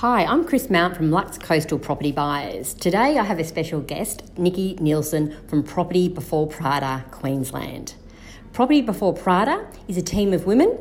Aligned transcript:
Hi, 0.00 0.24
I'm 0.24 0.46
Chris 0.46 0.70
Mount 0.70 0.96
from 0.96 1.10
Luxe 1.10 1.36
Coastal 1.36 1.78
Property 1.78 2.10
Buyers. 2.10 2.72
Today 2.72 3.18
I 3.18 3.22
have 3.22 3.38
a 3.38 3.44
special 3.44 3.82
guest, 3.82 4.22
Nikki 4.38 4.74
Nielsen 4.80 5.36
from 5.46 5.62
Property 5.62 6.08
Before 6.08 6.46
Prada, 6.46 7.04
Queensland. 7.10 7.96
Property 8.54 8.80
Before 8.80 9.12
Prada 9.12 9.68
is 9.88 9.98
a 9.98 10.02
team 10.02 10.32
of 10.32 10.46
women. 10.46 10.78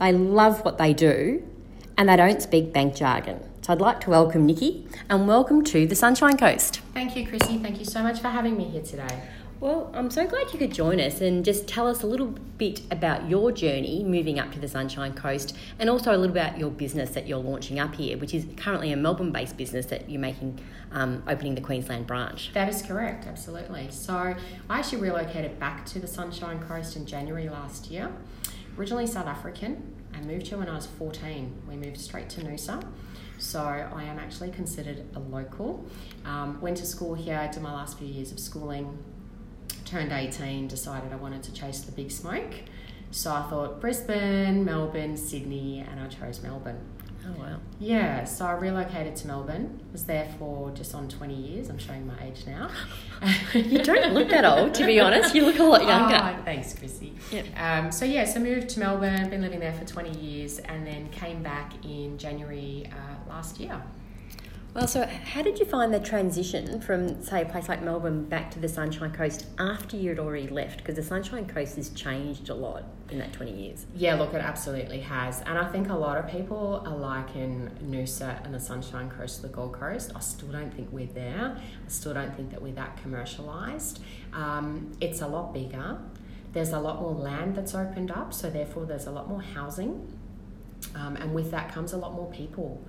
They 0.00 0.14
love 0.14 0.64
what 0.64 0.78
they 0.78 0.94
do 0.94 1.46
and 1.98 2.08
they 2.08 2.16
don't 2.16 2.40
speak 2.40 2.72
bank 2.72 2.94
jargon. 2.94 3.40
So 3.60 3.74
I'd 3.74 3.82
like 3.82 4.00
to 4.00 4.10
welcome 4.10 4.46
Nikki 4.46 4.88
and 5.10 5.28
welcome 5.28 5.62
to 5.64 5.86
the 5.86 5.94
Sunshine 5.94 6.38
Coast. 6.38 6.80
Thank 6.94 7.14
you, 7.14 7.26
Chrissy. 7.26 7.58
Thank 7.58 7.78
you 7.78 7.84
so 7.84 8.02
much 8.02 8.20
for 8.20 8.28
having 8.28 8.56
me 8.56 8.64
here 8.64 8.82
today. 8.82 9.20
Well, 9.62 9.92
I'm 9.94 10.10
so 10.10 10.26
glad 10.26 10.52
you 10.52 10.58
could 10.58 10.74
join 10.74 10.98
us 10.98 11.20
and 11.20 11.44
just 11.44 11.68
tell 11.68 11.86
us 11.86 12.02
a 12.02 12.06
little 12.08 12.34
bit 12.58 12.80
about 12.90 13.30
your 13.30 13.52
journey 13.52 14.02
moving 14.02 14.40
up 14.40 14.50
to 14.54 14.58
the 14.58 14.66
Sunshine 14.66 15.14
Coast 15.14 15.56
and 15.78 15.88
also 15.88 16.10
a 16.10 16.18
little 16.18 16.36
about 16.36 16.58
your 16.58 16.68
business 16.68 17.10
that 17.10 17.28
you're 17.28 17.38
launching 17.38 17.78
up 17.78 17.94
here, 17.94 18.18
which 18.18 18.34
is 18.34 18.44
currently 18.56 18.90
a 18.90 18.96
Melbourne 18.96 19.30
based 19.30 19.56
business 19.56 19.86
that 19.86 20.10
you're 20.10 20.20
making, 20.20 20.58
um, 20.90 21.22
opening 21.28 21.54
the 21.54 21.60
Queensland 21.60 22.08
branch. 22.08 22.50
That 22.54 22.68
is 22.68 22.82
correct, 22.82 23.28
absolutely. 23.28 23.86
So 23.92 24.34
I 24.68 24.78
actually 24.80 25.00
relocated 25.00 25.60
back 25.60 25.86
to 25.86 26.00
the 26.00 26.08
Sunshine 26.08 26.58
Coast 26.58 26.96
in 26.96 27.06
January 27.06 27.48
last 27.48 27.88
year. 27.88 28.10
Originally 28.76 29.06
South 29.06 29.28
African, 29.28 29.94
I 30.12 30.22
moved 30.22 30.48
here 30.48 30.58
when 30.58 30.68
I 30.68 30.74
was 30.74 30.86
14. 30.86 31.62
We 31.68 31.76
moved 31.76 32.00
straight 32.00 32.28
to 32.30 32.40
Noosa. 32.40 32.84
So 33.38 33.60
I 33.60 34.02
am 34.04 34.18
actually 34.18 34.50
considered 34.50 35.04
a 35.14 35.20
local. 35.20 35.84
Um, 36.24 36.60
went 36.60 36.78
to 36.78 36.86
school 36.86 37.14
here, 37.14 37.48
did 37.52 37.62
my 37.62 37.72
last 37.72 37.98
few 37.98 38.06
years 38.06 38.30
of 38.32 38.38
schooling, 38.38 38.98
turned 39.92 40.10
18, 40.10 40.68
decided 40.68 41.12
I 41.12 41.16
wanted 41.16 41.42
to 41.42 41.52
chase 41.52 41.82
the 41.82 41.92
big 41.92 42.10
smoke. 42.10 42.54
So 43.10 43.30
I 43.30 43.42
thought 43.42 43.78
Brisbane, 43.78 44.64
Melbourne, 44.64 45.18
Sydney, 45.18 45.84
and 45.86 46.00
I 46.00 46.08
chose 46.08 46.42
Melbourne. 46.42 46.80
Oh, 47.26 47.38
wow. 47.38 47.58
Yeah, 47.78 48.24
so 48.24 48.46
I 48.46 48.52
relocated 48.52 49.14
to 49.16 49.26
Melbourne. 49.26 49.80
Was 49.92 50.04
there 50.04 50.26
for 50.38 50.70
just 50.70 50.94
on 50.94 51.08
20 51.08 51.34
years. 51.34 51.68
I'm 51.68 51.78
showing 51.78 52.06
my 52.06 52.14
age 52.24 52.44
now. 52.46 52.70
you 53.54 53.82
don't 53.82 54.14
look 54.14 54.30
that 54.30 54.46
old, 54.46 54.72
to 54.74 54.86
be 54.86 54.98
honest. 54.98 55.34
You 55.34 55.44
look 55.44 55.58
a 55.58 55.62
lot 55.62 55.86
younger. 55.86 56.16
Oh, 56.18 56.42
thanks, 56.42 56.72
Chrissy. 56.72 57.12
Yep. 57.30 57.46
Um, 57.56 57.92
so, 57.92 58.06
yeah, 58.06 58.24
so 58.24 58.40
moved 58.40 58.70
to 58.70 58.80
Melbourne, 58.80 59.28
been 59.28 59.42
living 59.42 59.60
there 59.60 59.74
for 59.74 59.84
20 59.84 60.18
years, 60.18 60.58
and 60.58 60.86
then 60.86 61.10
came 61.10 61.42
back 61.42 61.74
in 61.84 62.16
January 62.16 62.90
uh, 62.90 63.28
last 63.28 63.60
year. 63.60 63.80
Well, 64.74 64.86
so 64.86 65.04
how 65.04 65.42
did 65.42 65.58
you 65.58 65.66
find 65.66 65.92
the 65.92 66.00
transition 66.00 66.80
from, 66.80 67.22
say, 67.22 67.42
a 67.42 67.44
place 67.44 67.68
like 67.68 67.82
Melbourne 67.82 68.24
back 68.24 68.50
to 68.52 68.58
the 68.58 68.70
Sunshine 68.70 69.12
Coast 69.12 69.44
after 69.58 69.98
you'd 69.98 70.18
already 70.18 70.48
left? 70.48 70.78
Because 70.78 70.94
the 70.94 71.02
Sunshine 71.02 71.46
Coast 71.46 71.76
has 71.76 71.90
changed 71.90 72.48
a 72.48 72.54
lot 72.54 72.84
in 73.10 73.18
that 73.18 73.34
20 73.34 73.52
years. 73.52 73.84
Yeah, 73.94 74.14
look, 74.14 74.32
it 74.32 74.40
absolutely 74.40 75.00
has. 75.00 75.42
And 75.42 75.58
I 75.58 75.70
think 75.70 75.90
a 75.90 75.94
lot 75.94 76.16
of 76.16 76.26
people 76.26 76.82
are 76.86 76.96
like 76.96 77.36
in 77.36 77.70
Noosa 77.84 78.42
and 78.46 78.54
the 78.54 78.60
Sunshine 78.60 79.10
Coast, 79.10 79.36
to 79.36 79.42
the 79.42 79.48
Gold 79.48 79.74
Coast. 79.74 80.10
I 80.16 80.20
still 80.20 80.48
don't 80.48 80.72
think 80.72 80.88
we're 80.90 81.04
there. 81.04 81.54
I 81.54 81.88
still 81.88 82.14
don't 82.14 82.34
think 82.34 82.50
that 82.52 82.62
we're 82.62 82.72
that 82.72 82.98
commercialised. 83.04 83.98
Um, 84.32 84.92
it's 85.02 85.20
a 85.20 85.28
lot 85.28 85.52
bigger. 85.52 85.98
There's 86.54 86.70
a 86.70 86.80
lot 86.80 86.98
more 86.98 87.14
land 87.14 87.56
that's 87.56 87.74
opened 87.74 88.10
up, 88.10 88.32
so 88.32 88.48
therefore 88.48 88.86
there's 88.86 89.06
a 89.06 89.10
lot 89.10 89.28
more 89.28 89.42
housing 89.42 90.11
um, 90.94 91.16
and 91.16 91.34
with 91.34 91.50
that 91.50 91.72
comes 91.72 91.92
a 91.92 91.96
lot 91.96 92.14
more 92.14 92.30
people. 92.30 92.84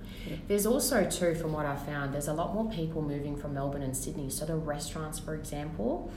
There's 0.48 0.66
also, 0.66 1.08
too, 1.08 1.34
from 1.34 1.52
what 1.52 1.66
I've 1.66 1.84
found, 1.84 2.12
there's 2.12 2.28
a 2.28 2.32
lot 2.32 2.54
more 2.54 2.70
people 2.70 3.02
moving 3.02 3.36
from 3.36 3.54
Melbourne 3.54 3.82
and 3.82 3.96
Sydney. 3.96 4.30
So, 4.30 4.44
the 4.44 4.56
restaurants, 4.56 5.18
for 5.18 5.34
example, 5.34 6.10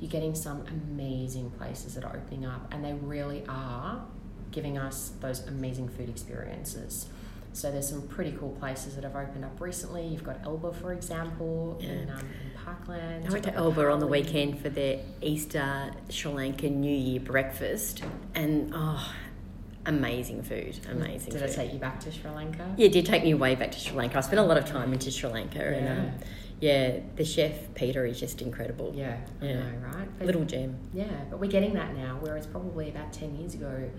you're 0.00 0.10
getting 0.10 0.34
some 0.34 0.64
amazing 0.66 1.50
places 1.50 1.94
that 1.94 2.04
are 2.04 2.16
opening 2.16 2.46
up, 2.46 2.72
and 2.72 2.84
they 2.84 2.94
really 2.94 3.44
are 3.48 4.02
giving 4.50 4.78
us 4.78 5.12
those 5.20 5.46
amazing 5.46 5.88
food 5.88 6.08
experiences. 6.08 7.06
So 7.52 7.70
there's 7.70 7.88
some 7.88 8.06
pretty 8.06 8.32
cool 8.32 8.50
places 8.60 8.94
that 8.94 9.04
have 9.04 9.16
opened 9.16 9.44
up 9.44 9.60
recently. 9.60 10.06
You've 10.06 10.22
got 10.22 10.38
Elba, 10.44 10.72
for 10.72 10.92
example, 10.92 11.78
yeah. 11.80 11.88
in, 11.88 12.10
um, 12.10 12.18
in 12.18 12.64
Parkland. 12.64 13.26
I 13.26 13.32
went 13.32 13.44
to 13.44 13.54
Elba 13.54 13.90
on 13.90 13.98
the 13.98 14.06
weekend 14.06 14.60
for 14.60 14.68
their 14.68 15.00
Easter 15.20 15.90
Sri 16.08 16.30
Lankan 16.30 16.76
New 16.76 16.94
Year 16.94 17.20
breakfast, 17.20 18.02
and 18.34 18.72
oh, 18.74 19.12
amazing 19.86 20.42
food. 20.42 20.78
Amazing. 20.90 21.32
Did 21.32 21.40
food. 21.40 21.50
it 21.50 21.54
take 21.54 21.72
you 21.72 21.78
back 21.78 22.00
to 22.00 22.12
Sri 22.12 22.30
Lanka? 22.30 22.74
Yeah, 22.76 22.86
it 22.86 22.92
did 22.92 23.06
take 23.06 23.22
me 23.24 23.34
way 23.34 23.54
back 23.54 23.72
to 23.72 23.78
Sri 23.78 23.96
Lanka. 23.96 24.18
I 24.18 24.20
spent 24.20 24.38
a 24.38 24.44
lot 24.44 24.56
of 24.56 24.64
time 24.64 24.92
into 24.92 25.10
Sri 25.10 25.30
Lanka, 25.30 25.58
yeah. 25.58 25.64
and 25.64 25.88
um, 25.88 26.14
yeah, 26.60 26.98
the 27.16 27.24
chef 27.24 27.74
Peter 27.74 28.04
is 28.04 28.20
just 28.20 28.42
incredible. 28.42 28.92
Yeah, 28.94 29.16
yeah, 29.40 29.54
know, 29.54 29.72
right? 29.92 30.08
But, 30.18 30.26
Little 30.26 30.44
gem. 30.44 30.76
Yeah, 30.92 31.06
but 31.30 31.40
we're 31.40 31.50
getting 31.50 31.74
that 31.74 31.96
now. 31.96 32.18
Whereas 32.20 32.46
probably 32.46 32.88
about 32.88 33.12
ten 33.12 33.36
years 33.36 33.54
ago, 33.54 33.90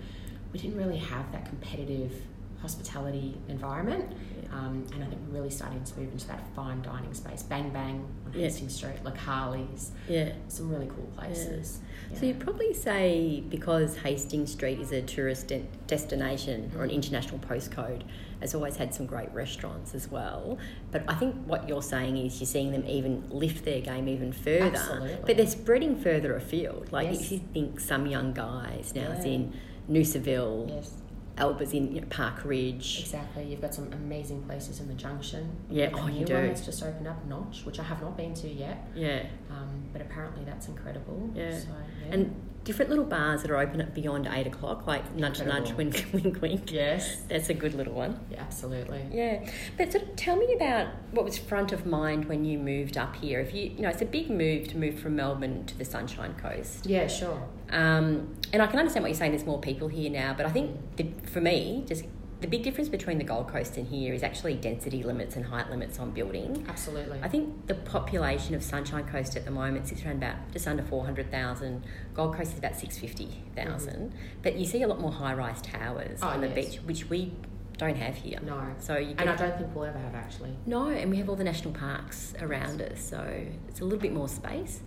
we 0.53 0.59
didn't 0.59 0.77
really 0.77 0.97
have 0.97 1.31
that 1.31 1.45
competitive 1.45 2.13
hospitality 2.61 3.37
environment. 3.47 4.11
Yeah. 4.11 4.49
Um, 4.57 4.85
and 4.93 5.03
I 5.03 5.07
think 5.07 5.21
we're 5.27 5.35
really 5.35 5.49
starting 5.49 5.83
to 5.83 5.99
move 5.99 6.11
into 6.11 6.27
that 6.27 6.43
fine 6.55 6.81
dining 6.81 7.13
space. 7.13 7.41
Bang 7.41 7.69
Bang 7.69 8.05
on 8.25 8.33
yeah. 8.33 8.43
Hastings 8.43 8.75
Street, 8.75 9.03
like 9.03 9.17
Harley's. 9.17 9.91
Yeah. 10.07 10.33
Some 10.49 10.69
really 10.69 10.87
cool 10.87 11.09
places. 11.17 11.79
Yeah. 12.11 12.19
So 12.19 12.25
you'd 12.25 12.39
probably 12.39 12.73
say 12.73 13.43
because 13.49 13.97
Hastings 13.97 14.51
Street 14.51 14.79
is 14.79 14.91
a 14.91 15.01
tourist 15.01 15.47
de- 15.47 15.65
destination 15.87 16.71
or 16.77 16.83
an 16.83 16.89
international 16.89 17.39
postcode, 17.39 18.03
has 18.41 18.53
always 18.53 18.75
had 18.75 18.93
some 18.93 19.05
great 19.05 19.31
restaurants 19.33 19.95
as 19.95 20.09
well. 20.09 20.57
But 20.91 21.03
I 21.07 21.13
think 21.15 21.35
what 21.45 21.69
you're 21.69 21.81
saying 21.81 22.17
is 22.17 22.39
you're 22.39 22.47
seeing 22.47 22.71
them 22.71 22.83
even 22.87 23.23
lift 23.29 23.63
their 23.63 23.81
game 23.81 24.09
even 24.09 24.33
further. 24.33 24.75
Absolutely. 24.75 25.17
But 25.25 25.37
they're 25.37 25.47
spreading 25.47 25.95
further 25.95 26.35
afield. 26.35 26.91
Like 26.91 27.07
yes. 27.07 27.21
if 27.21 27.31
you 27.31 27.41
think 27.53 27.79
some 27.79 28.05
young 28.05 28.33
guys 28.33 28.93
now 28.93 29.13
yeah. 29.17 29.23
in 29.23 29.53
Noosaville, 29.89 30.69
yes. 30.69 31.00
Elba's 31.41 31.73
in 31.73 31.93
you 31.93 32.01
know, 32.01 32.07
Park 32.09 32.45
Ridge. 32.45 32.99
Exactly. 33.01 33.45
You've 33.45 33.61
got 33.61 33.73
some 33.73 33.91
amazing 33.91 34.43
places 34.43 34.79
in 34.79 34.87
the 34.87 34.93
Junction. 34.93 35.49
Yeah, 35.69 35.89
oh, 35.93 36.07
you 36.07 36.23
do. 36.23 36.35
One 36.35 36.47
that's 36.47 36.63
just 36.63 36.83
opened 36.83 37.07
up, 37.07 37.25
Notch, 37.25 37.65
which 37.65 37.79
I 37.79 37.83
have 37.83 37.99
not 37.99 38.15
been 38.15 38.35
to 38.35 38.47
yet. 38.47 38.87
Yeah. 38.95 39.23
Um, 39.49 39.85
but 39.91 40.01
apparently 40.01 40.45
that's 40.45 40.67
incredible. 40.67 41.31
Yeah. 41.33 41.57
So, 41.57 41.67
yeah. 42.05 42.13
And 42.13 42.35
different 42.63 42.89
little 42.89 43.05
bars 43.05 43.41
that 43.41 43.49
are 43.49 43.57
open 43.57 43.81
at 43.81 43.95
beyond 43.95 44.27
eight 44.31 44.45
o'clock, 44.45 44.85
like 44.85 45.15
nudge, 45.15 45.41
nudge, 45.41 45.73
wink, 45.73 46.05
wink, 46.13 46.41
wink. 46.41 46.71
Yes, 46.71 47.23
that's 47.27 47.49
a 47.49 47.55
good 47.55 47.73
little 47.73 47.93
one. 47.93 48.19
Yeah, 48.29 48.41
absolutely. 48.41 49.03
Yeah, 49.11 49.49
but 49.77 49.91
sort 49.91 50.03
of 50.03 50.15
tell 50.15 50.35
me 50.35 50.53
about 50.53 50.89
what 51.11 51.25
was 51.25 51.39
front 51.39 51.71
of 51.71 51.85
mind 51.85 52.25
when 52.25 52.45
you 52.45 52.59
moved 52.59 52.97
up 52.97 53.15
here. 53.15 53.39
If 53.39 53.53
you, 53.53 53.71
you 53.75 53.81
know, 53.81 53.89
it's 53.89 54.03
a 54.03 54.05
big 54.05 54.29
move 54.29 54.67
to 54.69 54.77
move 54.77 54.99
from 54.99 55.15
Melbourne 55.15 55.65
to 55.65 55.77
the 55.77 55.85
Sunshine 55.85 56.35
Coast. 56.35 56.85
Yeah, 56.85 57.07
sure. 57.07 57.41
Um, 57.71 58.35
and 58.53 58.61
I 58.61 58.67
can 58.67 58.79
understand 58.79 59.03
what 59.03 59.09
you're 59.09 59.17
saying. 59.17 59.31
There's 59.31 59.45
more 59.45 59.59
people 59.59 59.87
here 59.87 60.09
now, 60.09 60.33
but 60.33 60.45
I 60.45 60.49
think 60.49 60.95
the, 60.97 61.07
for 61.29 61.41
me, 61.41 61.83
just 61.87 62.05
the 62.41 62.47
big 62.47 62.63
difference 62.63 62.89
between 62.89 63.19
the 63.19 63.23
Gold 63.23 63.47
Coast 63.47 63.77
and 63.77 63.87
here 63.87 64.13
is 64.13 64.23
actually 64.23 64.55
density 64.55 65.03
limits 65.03 65.35
and 65.35 65.45
height 65.45 65.69
limits 65.69 65.99
on 65.99 66.09
building. 66.09 66.65
Absolutely. 66.67 67.19
I 67.21 67.27
think 67.27 67.67
the 67.67 67.75
population 67.75 68.55
of 68.55 68.63
Sunshine 68.63 69.07
Coast 69.07 69.37
at 69.37 69.45
the 69.45 69.51
moment 69.51 69.87
sits 69.87 70.03
around 70.03 70.17
about 70.17 70.35
just 70.51 70.67
under 70.67 70.81
400,000. 70.81 71.83
Gold 72.15 72.35
Coast 72.35 72.53
is 72.53 72.57
about 72.57 72.75
650,000. 72.75 73.93
Mm-hmm. 73.93 74.17
But 74.41 74.55
you 74.55 74.65
see 74.65 74.81
a 74.81 74.87
lot 74.87 74.99
more 74.99 75.11
high 75.11 75.35
rise 75.35 75.61
towers 75.61 76.19
oh, 76.23 76.29
on 76.29 76.41
the 76.41 76.47
yes. 76.47 76.55
beach, 76.55 76.79
which 76.83 77.09
we 77.11 77.31
don't 77.81 77.97
have 77.97 78.15
here. 78.15 78.39
No. 78.43 78.63
So 78.79 78.97
you 78.97 79.15
and 79.17 79.27
I 79.27 79.35
don't 79.35 79.57
think 79.57 79.75
we'll 79.75 79.85
ever 79.85 79.97
have 79.97 80.13
actually. 80.13 80.55
No, 80.67 80.89
and 80.89 81.09
we 81.09 81.17
have 81.17 81.29
all 81.29 81.35
the 81.35 81.43
national 81.43 81.73
parks 81.73 82.33
around 82.39 82.79
us, 82.81 83.01
so 83.01 83.19
it's 83.67 83.81
a 83.81 83.83
little 83.83 83.99
bit 83.99 84.13
more 84.13 84.29
space. 84.29 84.81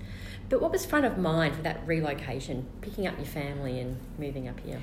But 0.48 0.62
what 0.62 0.70
was 0.70 0.86
front 0.86 1.04
of 1.04 1.18
mind 1.18 1.56
for 1.56 1.62
that 1.62 1.84
relocation, 1.86 2.66
picking 2.82 3.06
up 3.06 3.16
your 3.16 3.26
family 3.26 3.80
and 3.80 3.98
moving 4.16 4.46
up 4.46 4.60
here? 4.60 4.80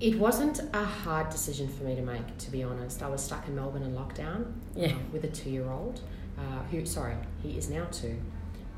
It 0.00 0.18
wasn't 0.18 0.60
a 0.72 0.82
hard 0.84 1.30
decision 1.30 1.68
for 1.68 1.84
me 1.84 1.94
to 1.94 2.02
make, 2.02 2.36
to 2.38 2.50
be 2.50 2.64
honest. 2.64 3.02
I 3.02 3.08
was 3.08 3.22
stuck 3.22 3.46
in 3.46 3.54
Melbourne 3.54 3.82
in 3.82 3.94
lockdown 3.94 4.52
yeah. 4.74 4.88
uh, 4.88 4.94
with 5.12 5.24
a 5.24 5.28
two-year-old. 5.28 6.00
Uh, 6.36 6.62
who, 6.70 6.84
sorry, 6.84 7.14
he 7.42 7.56
is 7.56 7.68
now 7.70 7.86
two. 7.92 8.18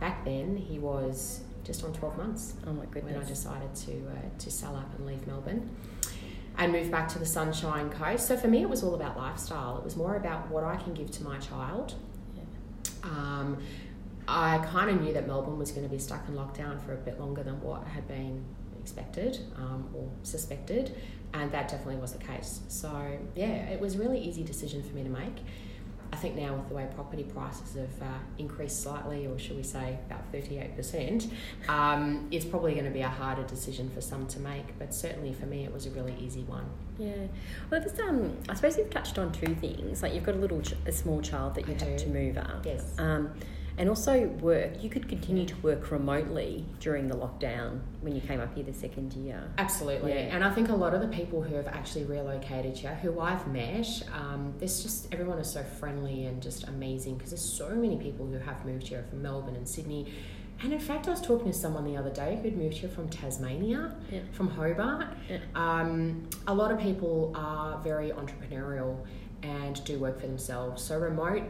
Back 0.01 0.25
then, 0.25 0.57
he 0.57 0.79
was 0.79 1.41
just 1.65 1.85
on 1.85 1.93
12 1.93 2.19
months. 2.19 2.55
Oh 2.67 2.73
my 2.73 2.85
goodness! 2.87 3.15
When 3.15 3.23
I 3.23 3.27
decided 3.27 3.75
to 3.87 3.93
uh, 3.93 4.39
to 4.39 4.51
sell 4.51 4.75
up 4.75 4.93
and 4.99 5.07
leave 5.07 5.25
Melbourne 5.27 5.71
and 6.59 6.73
move 6.73 6.91
back 6.91 7.09
to 7.09 7.19
the 7.19 7.27
Sunshine 7.27 7.91
Coast. 7.91 8.29
So 8.29 8.37
for 8.37 8.49
me, 8.49 8.63
it 8.63 8.69
was 8.69 8.83
all 8.83 8.95
about 8.95 9.17
lifestyle. 9.17 9.79
It 9.79 9.85
was 9.85 9.97
more 9.97 10.17
about 10.17 10.51
what 10.51 10.65
I 10.65 10.77
can 10.77 10.95
give 10.95 11.11
to 11.13 11.25
my 11.25 11.39
child. 11.39 11.95
Yeah. 12.37 12.43
Um, 13.05 13.59
I 14.29 14.59
kind 14.71 14.91
of 14.91 15.01
knew 15.01 15.13
that 15.13 15.27
Melbourne 15.27 15.59
was 15.59 15.73
going 15.73 15.85
to 15.85 15.91
be 15.93 15.99
stuck 15.99 16.29
in 16.29 16.35
lockdown 16.35 16.81
for 16.85 16.93
a 16.93 16.97
bit 16.97 17.19
longer 17.19 17.43
than 17.43 17.61
what 17.61 17.85
had 17.85 18.07
been 18.07 18.45
expected 18.81 19.39
um, 19.57 19.89
or 19.95 20.09
suspected, 20.23 20.97
and 21.35 21.51
that 21.53 21.69
definitely 21.69 21.97
was 21.97 22.13
the 22.13 22.25
case. 22.25 22.61
So, 22.69 23.19
yeah, 23.35 23.47
it 23.47 23.81
was 23.81 23.97
a 23.97 23.99
really 23.99 24.21
easy 24.21 24.45
decision 24.45 24.83
for 24.83 24.95
me 24.95 25.03
to 25.03 25.09
make. 25.09 25.37
I 26.13 26.17
think 26.17 26.37
now 26.37 26.55
with 26.55 26.69
the 26.69 26.75
way 26.75 26.87
property 26.95 27.25
prices 27.25 27.75
have 27.75 28.03
uh, 28.03 28.19
increased 28.37 28.83
slightly, 28.83 29.27
or 29.27 29.39
should 29.39 29.57
we 29.57 29.63
say 29.63 29.99
about 30.07 30.31
38%, 30.31 31.31
um, 31.69 32.29
it's 32.31 32.45
probably 32.45 32.73
going 32.75 32.85
to 32.85 32.91
be 32.91 33.01
a 33.01 33.09
harder 33.09 33.45
decision 33.45 33.89
for 33.89 34.03
some 34.03 34.27
to 34.27 34.41
make, 34.41 34.79
but 34.79 34.95
certainly 34.95 35.33
for 35.33 35.47
me 35.47 35.65
it 35.65 35.73
was 35.73 35.87
a 35.87 35.91
really 35.91 36.15
easy 36.21 36.43
one. 36.43 36.67
Yeah. 36.99 37.13
Well, 37.71 37.81
this, 37.81 37.99
um, 38.01 38.37
I 38.49 38.55
suppose 38.55 38.77
you've 38.77 38.91
touched 38.91 39.19
on 39.19 39.33
two 39.33 39.55
things. 39.55 40.03
Like 40.03 40.13
you've 40.13 40.25
got 40.25 40.35
a 40.35 40.39
little, 40.39 40.61
ch- 40.61 40.75
a 40.85 40.93
small 40.93 41.23
child 41.23 41.55
that 41.55 41.67
you 41.67 41.75
have 41.75 41.97
to 41.97 42.09
move 42.09 42.37
up. 42.37 42.67
Yes. 42.67 42.95
Um, 42.99 43.33
And 43.79 43.89
also 43.89 44.27
work. 44.41 44.83
You 44.83 44.91
could 44.91 45.09
continue 45.09 45.47
to 45.47 45.57
work 45.63 45.91
remotely 45.91 46.65
during 46.79 47.09
the 47.09 47.15
lockdown 47.17 47.81
when 48.03 48.15
you 48.15 48.21
came 48.21 48.39
up 48.41 48.55
here 48.55 48.65
the 48.65 48.73
second 48.75 49.15
year. 49.15 49.43
Absolutely. 49.59 50.13
Yeah. 50.13 50.35
And 50.35 50.45
I 50.45 50.51
think 50.53 50.69
a 50.69 50.75
lot 50.75 50.93
of 50.95 51.01
the 51.01 51.09
people 51.09 51.43
who 51.43 51.55
have 51.55 51.67
actually 51.69 52.05
relocated 52.05 52.77
here, 52.77 52.95
who 52.97 53.19
I've 53.19 53.47
met, 53.47 53.87
um, 54.15 54.53
there's 54.59 54.83
just 54.83 55.13
everyone 55.13 55.39
is 55.39 55.51
so 55.51 55.63
friendly 55.65 56.27
and 56.27 56.43
just 56.43 56.69
amazing 56.69 57.15
because 57.17 57.31
there's 57.31 57.41
so 57.43 57.71
many 57.71 57.97
people 57.97 58.27
who 58.27 58.39
have 58.39 58.65
moved 58.67 58.89
here 58.89 59.05
from 59.09 59.23
Melbourne 59.23 59.57
and 59.57 59.67
Sydney. 59.69 60.13
And 60.63 60.73
in 60.73 60.79
fact, 60.79 61.09
I 61.09 61.11
was 61.11 61.21
talking 61.23 61.51
to 61.51 61.57
someone 61.59 61.85
the 61.85 61.97
other 61.97 62.11
day 62.11 62.39
who'd 62.43 62.57
moved 62.57 62.77
here 62.77 62.91
from 62.91 63.09
Tasmania, 63.09 63.97
Yeah. 64.13 64.21
from 64.33 64.49
Hobart. 64.49 65.07
Yeah. 65.29 65.39
Um, 65.57 66.29
a 66.47 66.55
lot 66.55 66.71
of 66.71 66.79
people 66.79 67.33
are 67.35 67.81
very 67.83 68.11
entrepreneurial 68.11 68.99
and 69.43 69.83
do 69.85 69.99
work 69.99 70.21
for 70.21 70.27
themselves. 70.29 70.83
So 70.85 70.99
remote 71.01 71.43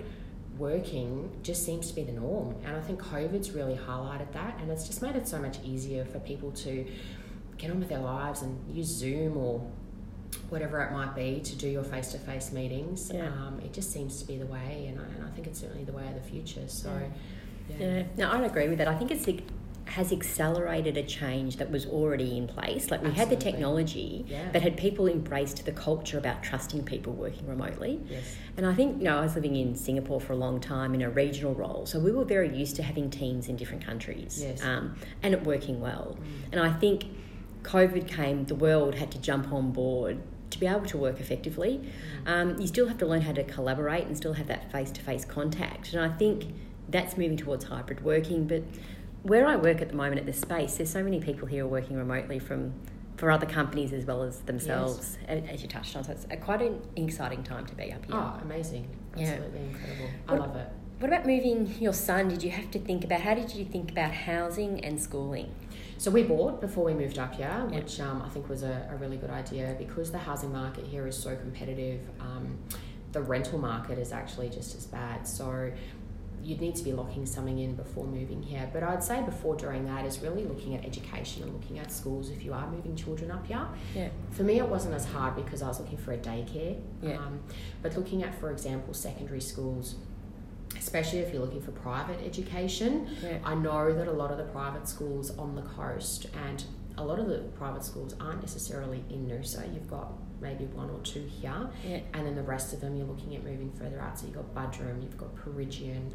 working 0.58 1.30
just 1.42 1.64
seems 1.64 1.88
to 1.88 1.94
be 1.94 2.02
the 2.02 2.12
norm. 2.12 2.54
And 2.64 2.76
I 2.76 2.80
think 2.80 3.00
COVID's 3.00 3.52
really 3.52 3.76
highlighted 3.76 4.32
that. 4.32 4.58
And 4.60 4.70
it's 4.70 4.86
just 4.86 5.02
made 5.02 5.16
it 5.16 5.26
so 5.26 5.38
much 5.38 5.58
easier 5.64 6.04
for 6.04 6.18
people 6.20 6.50
to 6.52 6.86
get 7.58 7.70
on 7.70 7.78
with 7.78 7.88
their 7.88 8.00
lives 8.00 8.42
and 8.42 8.58
use 8.74 8.88
Zoom 8.88 9.36
or 9.36 9.66
whatever 10.48 10.82
it 10.82 10.92
might 10.92 11.14
be 11.14 11.40
to 11.40 11.56
do 11.56 11.68
your 11.68 11.84
face 11.84 12.12
to 12.12 12.18
face 12.18 12.52
meetings. 12.52 13.10
Yeah. 13.12 13.26
Um, 13.26 13.60
it 13.64 13.72
just 13.72 13.92
seems 13.92 14.20
to 14.20 14.26
be 14.26 14.36
the 14.36 14.46
way. 14.46 14.86
And 14.88 15.00
I, 15.00 15.04
and 15.04 15.24
I 15.24 15.30
think 15.30 15.46
it's 15.46 15.60
certainly 15.60 15.84
the 15.84 15.92
way 15.92 16.06
of 16.06 16.14
the 16.14 16.28
future. 16.28 16.66
So, 16.68 16.90
yeah. 17.68 17.76
Yeah, 17.78 18.02
no, 18.16 18.32
I'd 18.32 18.44
agree 18.44 18.68
with 18.68 18.78
that. 18.78 18.88
I 18.88 18.94
think 18.96 19.10
it's 19.10 19.26
it 19.26 19.42
has 19.86 20.12
accelerated 20.12 20.96
a 20.96 21.02
change 21.02 21.56
that 21.56 21.70
was 21.70 21.86
already 21.86 22.36
in 22.38 22.46
place. 22.46 22.90
Like 22.90 23.02
we 23.02 23.10
had 23.10 23.28
the 23.30 23.36
technology, 23.36 24.24
Yeah. 24.28 24.48
but 24.52 24.62
had 24.62 24.76
people 24.76 25.06
embraced 25.08 25.64
the 25.64 25.72
culture 25.72 26.16
about 26.18 26.42
trusting 26.42 26.84
people 26.84 27.12
working 27.12 27.46
remotely. 27.46 28.00
Yes. 28.08 28.36
And 28.56 28.64
I 28.64 28.74
think, 28.74 28.98
you 28.98 29.04
know, 29.04 29.18
I 29.18 29.22
was 29.22 29.34
living 29.34 29.56
in 29.56 29.74
Singapore 29.74 30.20
for 30.20 30.32
a 30.32 30.36
long 30.36 30.60
time 30.60 30.94
in 30.94 31.02
a 31.02 31.10
regional 31.10 31.54
role. 31.54 31.84
So 31.86 31.98
we 31.98 32.12
were 32.12 32.24
very 32.24 32.56
used 32.56 32.76
to 32.76 32.82
having 32.82 33.10
teams 33.10 33.48
in 33.48 33.56
different 33.56 33.84
countries 33.84 34.40
Yes. 34.42 34.62
um, 34.64 34.94
and 35.22 35.34
it 35.34 35.44
working 35.44 35.80
well. 35.80 36.16
And 36.52 36.60
I 36.60 36.72
think 36.72 37.04
COVID 37.64 38.08
came, 38.08 38.44
the 38.44 38.54
world 38.54 38.94
had 38.94 39.10
to 39.12 39.18
jump 39.18 39.52
on 39.52 39.72
board 39.72 40.18
to 40.50 40.58
be 40.58 40.66
able 40.66 40.86
to 40.86 40.98
work 40.98 41.18
effectively. 41.20 41.80
Um, 42.26 42.58
you 42.60 42.66
still 42.66 42.86
have 42.88 42.98
to 42.98 43.06
learn 43.06 43.22
how 43.22 43.32
to 43.32 43.44
collaborate 43.44 44.04
and 44.06 44.16
still 44.16 44.34
have 44.34 44.46
that 44.48 44.70
face 44.70 44.90
to 44.92 45.00
face 45.00 45.24
contact. 45.24 45.92
And 45.92 46.02
I 46.02 46.14
think 46.16 46.46
that's 46.88 47.16
moving 47.16 47.36
towards 47.38 47.64
hybrid 47.64 48.04
working. 48.04 48.46
But 48.46 48.62
where 49.22 49.46
I 49.46 49.56
work 49.56 49.80
at 49.80 49.88
the 49.88 49.94
moment 49.94 50.18
at 50.20 50.26
this 50.26 50.40
space, 50.40 50.76
there's 50.76 50.90
so 50.90 51.02
many 51.02 51.20
people 51.20 51.46
here 51.46 51.66
working 51.66 51.96
remotely 51.96 52.38
from 52.38 52.72
for 53.16 53.30
other 53.30 53.46
companies 53.46 53.92
as 53.92 54.04
well 54.04 54.22
as 54.24 54.40
themselves, 54.40 55.16
a- 55.28 55.32
as 55.48 55.62
you 55.62 55.68
touched 55.68 55.94
on. 55.94 56.02
So 56.02 56.10
it's 56.12 56.26
a, 56.30 56.36
quite 56.36 56.60
an 56.60 56.80
exciting 56.96 57.44
time 57.44 57.66
to 57.66 57.74
be 57.76 57.92
up 57.92 58.04
here. 58.04 58.16
Oh, 58.16 58.36
amazing. 58.42 58.88
Yeah. 59.16 59.28
Absolutely 59.34 59.60
incredible. 59.66 60.08
I 60.28 60.32
What- 60.32 60.40
love 60.40 60.56
it. 60.56 60.68
What 60.98 61.08
about 61.08 61.26
moving 61.26 61.66
your 61.80 61.92
son? 61.92 62.28
Did 62.28 62.42
you 62.44 62.50
have 62.50 62.70
to 62.72 62.78
think 62.78 63.04
about 63.04 63.20
how 63.20 63.34
did 63.34 63.54
you 63.54 63.64
think 63.64 63.90
about 63.90 64.12
housing 64.12 64.84
and 64.84 65.00
schooling? 65.00 65.52
So 65.98 66.10
we 66.10 66.22
bought 66.22 66.60
before 66.60 66.84
we 66.84 66.94
moved 66.94 67.18
up 67.18 67.34
here, 67.34 67.48
Yeah. 67.48 67.76
which 67.78 68.00
um, 68.00 68.22
I 68.22 68.28
think 68.28 68.48
was 68.48 68.62
a, 68.62 68.88
a 68.90 68.96
really 68.96 69.16
good 69.18 69.30
idea 69.30 69.74
because 69.78 70.10
the 70.12 70.18
housing 70.18 70.52
market 70.52 70.84
here 70.86 71.06
is 71.06 71.16
so 71.16 71.34
competitive. 71.36 72.00
Um, 72.20 72.56
the 73.12 73.20
rental 73.20 73.58
market 73.58 73.98
is 73.98 74.10
actually 74.12 74.48
just 74.48 74.74
as 74.76 74.86
bad. 74.86 75.26
So 75.28 75.70
you'd 76.42 76.60
need 76.60 76.74
to 76.76 76.82
be 76.84 76.92
locking 76.92 77.24
something 77.26 77.58
in 77.58 77.74
before 77.76 78.04
moving 78.06 78.42
here. 78.42 78.68
But 78.72 78.82
I'd 78.82 79.02
say 79.04 79.22
before 79.22 79.54
doing 79.56 79.84
that 79.86 80.04
is 80.04 80.18
really 80.20 80.44
looking 80.44 80.74
at 80.74 80.84
education 80.84 81.42
and 81.44 81.52
looking 81.52 81.78
at 81.78 81.92
schools 81.92 82.30
if 82.30 82.44
you 82.44 82.52
are 82.52 82.68
moving 82.70 82.96
children 82.96 83.30
up 83.30 83.46
here. 83.46 83.66
Yeah. 83.94 84.08
For 84.32 84.42
me, 84.42 84.58
it 84.58 84.68
wasn't 84.68 84.94
as 84.94 85.04
hard 85.04 85.36
because 85.36 85.62
I 85.62 85.68
was 85.68 85.78
looking 85.80 85.98
for 85.98 86.12
a 86.12 86.18
daycare. 86.18 86.80
Yeah. 87.00 87.18
Um, 87.18 87.40
but 87.82 87.96
looking 87.96 88.22
at, 88.24 88.34
for 88.40 88.50
example, 88.50 88.92
secondary 88.94 89.40
schools, 89.40 89.96
especially 90.76 91.20
if 91.20 91.32
you're 91.32 91.42
looking 91.42 91.62
for 91.62 91.70
private 91.72 92.18
education, 92.24 93.08
Yeah. 93.22 93.38
I 93.44 93.54
know 93.54 93.92
that 93.94 94.08
a 94.08 94.12
lot 94.12 94.30
of 94.30 94.38
the 94.38 94.44
private 94.44 94.88
schools 94.88 95.36
on 95.38 95.54
the 95.54 95.62
coast 95.62 96.26
and 96.48 96.64
a 96.98 97.04
lot 97.04 97.18
of 97.18 97.26
the 97.28 97.38
private 97.56 97.84
schools 97.84 98.14
aren't 98.20 98.40
necessarily 98.40 99.04
in 99.10 99.26
Noosa. 99.26 99.72
You've 99.72 99.88
got 99.88 100.12
maybe 100.42 100.64
one 100.66 100.90
or 100.90 100.98
two 101.00 101.22
here, 101.40 101.70
Yeah. 101.88 102.00
and 102.12 102.26
then 102.26 102.34
the 102.34 102.42
rest 102.42 102.72
of 102.74 102.80
them 102.80 102.96
you're 102.96 103.06
looking 103.06 103.34
at 103.36 103.44
moving 103.44 103.70
further 103.72 104.00
out. 104.00 104.18
So 104.18 104.26
you've 104.26 104.34
got 104.34 104.54
Buderim, 104.54 105.02
you've 105.02 105.16
got 105.16 105.34
Peregian, 105.36 106.10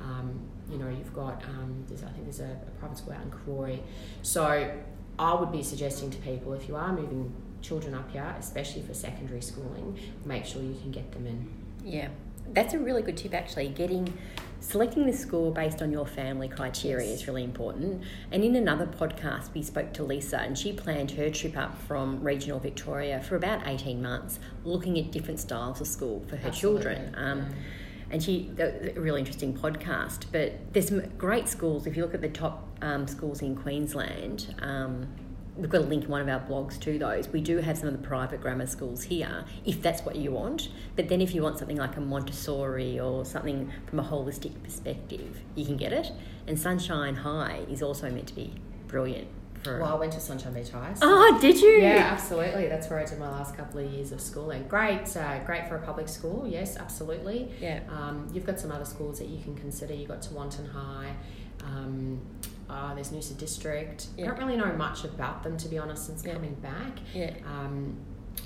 um, 0.00 0.40
you 0.70 0.78
know, 0.78 0.88
you've 0.88 1.12
got 1.12 1.42
um, 1.44 1.84
there's 1.88 2.02
I 2.04 2.08
think 2.10 2.24
there's 2.24 2.40
a, 2.40 2.44
a 2.66 2.70
private 2.78 2.96
school 2.98 3.12
out 3.14 3.22
in 3.22 3.30
Cooroy. 3.30 3.80
So 4.22 4.72
I 5.18 5.34
would 5.34 5.52
be 5.52 5.62
suggesting 5.62 6.10
to 6.10 6.18
people 6.18 6.54
if 6.54 6.68
you 6.68 6.76
are 6.76 6.92
moving 6.92 7.32
children 7.60 7.94
up 7.94 8.10
here, 8.10 8.34
especially 8.38 8.82
for 8.82 8.94
secondary 8.94 9.42
schooling, 9.42 9.98
make 10.24 10.44
sure 10.44 10.62
you 10.62 10.76
can 10.80 10.90
get 10.90 11.12
them 11.12 11.26
in. 11.26 11.48
Yeah, 11.84 12.08
that's 12.52 12.74
a 12.74 12.78
really 12.78 13.02
good 13.02 13.16
tip 13.16 13.34
actually. 13.34 13.68
Getting 13.68 14.12
selecting 14.62 15.04
the 15.06 15.12
school 15.12 15.50
based 15.50 15.82
on 15.82 15.90
your 15.92 16.06
family 16.06 16.48
criteria 16.48 17.06
Yes. 17.08 17.20
is 17.20 17.26
really 17.26 17.44
important. 17.44 18.02
And 18.30 18.42
in 18.44 18.56
another 18.56 18.86
podcast, 18.86 19.52
we 19.54 19.62
spoke 19.62 19.92
to 19.94 20.02
Lisa, 20.04 20.38
and 20.38 20.56
she 20.56 20.72
planned 20.72 21.10
her 21.12 21.28
trip 21.30 21.56
up 21.56 21.76
from 21.82 22.22
regional 22.22 22.58
Victoria 22.58 23.20
for 23.20 23.36
about 23.36 23.66
eighteen 23.66 24.00
months, 24.00 24.38
looking 24.64 24.98
at 24.98 25.10
different 25.10 25.40
styles 25.40 25.80
of 25.80 25.86
school 25.86 26.24
for 26.28 26.36
her 26.36 26.50
children. 26.50 27.14
Um, 27.16 27.38
yeah. 27.40 27.46
And 28.12 28.22
she, 28.22 28.50
a 28.58 28.92
really 29.00 29.20
interesting 29.20 29.54
podcast. 29.56 30.26
But 30.32 30.72
there's 30.72 30.88
some 30.88 31.00
great 31.16 31.48
schools. 31.48 31.86
If 31.86 31.96
you 31.96 32.02
look 32.04 32.12
at 32.14 32.20
the 32.20 32.28
top 32.28 32.68
um, 32.82 33.06
schools 33.06 33.40
in 33.40 33.56
Queensland, 33.56 34.54
um, 34.60 35.08
we've 35.56 35.68
got 35.70 35.82
a 35.82 35.84
link 35.84 36.04
in 36.04 36.10
one 36.10 36.20
of 36.20 36.28
our 36.28 36.40
blogs 36.40 36.80
to 36.80 36.98
those. 36.98 37.28
We 37.28 37.40
do 37.40 37.58
have 37.58 37.76
some 37.78 37.88
of 37.88 37.92
the 38.00 38.06
private 38.06 38.40
grammar 38.40 38.66
schools 38.66 39.02
here, 39.04 39.44
if 39.64 39.82
that's 39.82 40.02
what 40.02 40.16
you 40.16 40.30
want. 40.32 40.68
But 40.96 41.08
then 41.08 41.20
if 41.20 41.34
you 41.34 41.42
want 41.42 41.58
something 41.58 41.76
like 41.76 41.96
a 41.96 42.00
Montessori 42.00 42.98
or 42.98 43.24
something 43.24 43.70
from 43.86 43.98
a 44.00 44.02
holistic 44.04 44.62
perspective, 44.62 45.40
you 45.54 45.64
can 45.66 45.76
get 45.76 45.92
it. 45.92 46.10
And 46.46 46.58
Sunshine 46.58 47.16
High 47.16 47.60
is 47.70 47.82
also 47.82 48.10
meant 48.10 48.28
to 48.28 48.34
be 48.34 48.54
brilliant. 48.88 49.28
For 49.62 49.78
Well, 49.78 49.94
I 49.94 49.98
went 50.00 50.12
to 50.14 50.20
Sunshine 50.20 50.54
Beach 50.54 50.70
High. 50.70 50.92
so- 50.94 51.02
oh, 51.04 51.38
did 51.40 51.60
you? 51.60 51.68
Yeah, 51.82 52.08
absolutely. 52.10 52.66
That's 52.66 52.90
where 52.90 52.98
I 52.98 53.04
did 53.04 53.18
my 53.20 53.30
last 53.30 53.56
couple 53.56 53.78
of 53.78 53.92
years 53.92 54.10
of 54.10 54.20
schooling. 54.20 54.64
Great, 54.66 55.16
uh, 55.16 55.38
great 55.44 55.68
for 55.68 55.76
a 55.76 55.82
public 55.82 56.08
school. 56.08 56.48
Yes, 56.48 56.76
absolutely. 56.76 57.48
Yeah. 57.60 57.80
Um, 57.88 58.26
you've 58.32 58.44
got 58.44 58.58
some 58.58 58.72
other 58.72 58.84
schools 58.84 59.20
that 59.20 59.28
you 59.28 59.40
can 59.40 59.54
consider. 59.54 59.94
You've 59.94 60.08
got 60.08 60.20
Tewantin 60.22 60.68
High. 60.72 61.14
Um, 61.62 62.20
uh, 62.72 62.94
there's 62.94 63.10
Noosa 63.10 63.36
District. 63.36 64.06
I 64.18 64.22
don't 64.22 64.38
really 64.38 64.56
know 64.56 64.72
much 64.72 65.04
about 65.04 65.42
them 65.42 65.56
to 65.58 65.68
be 65.68 65.78
honest 65.78 66.06
since 66.06 66.24
Yeah. 66.24 66.32
coming 66.34 66.54
back. 66.54 66.98
Yeah. 67.14 67.34
Um, 67.46 67.96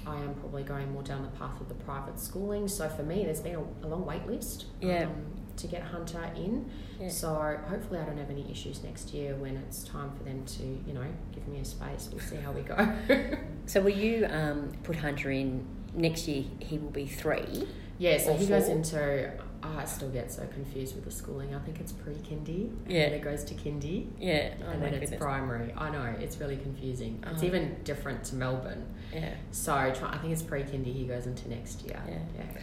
I 0.07 0.17
am 0.17 0.35
probably 0.35 0.63
going 0.65 0.93
more 0.93 1.03
down 1.03 1.23
the 1.23 1.29
path 1.39 1.61
of 1.61 1.69
the 1.69 1.75
private 1.75 2.19
schooling. 2.19 2.67
So 2.69 2.89
for 2.89 3.03
me, 3.05 3.25
there's 3.25 3.41
been 3.41 3.55
a, 3.55 3.87
a 3.87 3.89
long 3.89 4.05
wait 4.05 4.27
list. 4.27 4.67
Yeah. 4.81 5.05
Um, 5.05 5.33
to 5.57 5.67
get 5.69 5.81
Hunter 5.81 6.31
in. 6.37 6.71
Yeah. 7.01 7.09
So 7.09 7.59
hopefully 7.67 7.99
I 7.99 8.05
don't 8.05 8.19
have 8.19 8.29
any 8.29 8.51
issues 8.51 8.83
next 8.85 9.15
year 9.15 9.35
when 9.37 9.57
it's 9.57 9.85
time 9.85 10.11
for 10.15 10.23
them 10.23 10.45
to, 10.45 10.63
you 10.87 10.93
know, 10.93 11.07
give 11.33 11.49
me 11.49 11.61
a 11.61 11.65
space. 11.65 12.11
We'll 12.13 12.21
see 12.21 12.37
how 12.37 12.53
we 12.53 12.61
go. 12.63 12.77
So 13.69 13.81
will 13.81 13.91
you 13.91 14.27
um, 14.31 14.71
put 14.85 14.95
Hunter 14.97 15.31
in 15.31 15.67
next 15.95 16.29
year? 16.29 16.45
He 16.61 16.79
will 16.79 16.91
be 16.91 17.07
three. 17.07 17.67
yeah, 17.99 18.17
so 18.19 18.35
he 18.35 18.47
goes 18.47 18.69
into, 18.69 19.33
I 19.63 19.85
still 19.85 20.11
get 20.11 20.31
so 20.31 20.47
confused 20.47 20.95
with 20.95 21.05
the 21.05 21.11
schooling. 21.11 21.55
I 21.55 21.59
think 21.61 21.81
it's 21.81 21.93
pre-kindy. 21.93 22.69
And 22.69 22.83
Yeah. 22.89 23.09
then 23.09 23.13
it 23.15 23.23
goes 23.23 23.43
to 23.45 23.55
kindy. 23.55 24.07
Yeah. 24.21 24.55
Oh 24.67 24.71
and 24.71 24.83
then 24.83 24.95
it's 24.95 25.11
goodness. 25.11 25.21
primary. 25.21 25.73
I 25.77 25.91
know, 25.91 26.15
it's 26.21 26.39
really 26.39 26.57
confusing. 26.57 27.23
It's 27.27 27.43
Oh. 27.43 27.47
even 27.47 27.77
different 27.85 28.25
to 28.25 28.37
Melbourne. 28.37 28.85
Yeah. 29.13 29.35
So 29.51 29.75
I 29.75 29.93
think 29.93 30.33
it's 30.33 30.43
pre-kindy 30.43 30.93
he 30.93 31.05
goes 31.07 31.27
into 31.27 31.49
next 31.49 31.83
year. 31.83 32.01
Yeah. 32.09 32.19
yeah. 32.39 32.61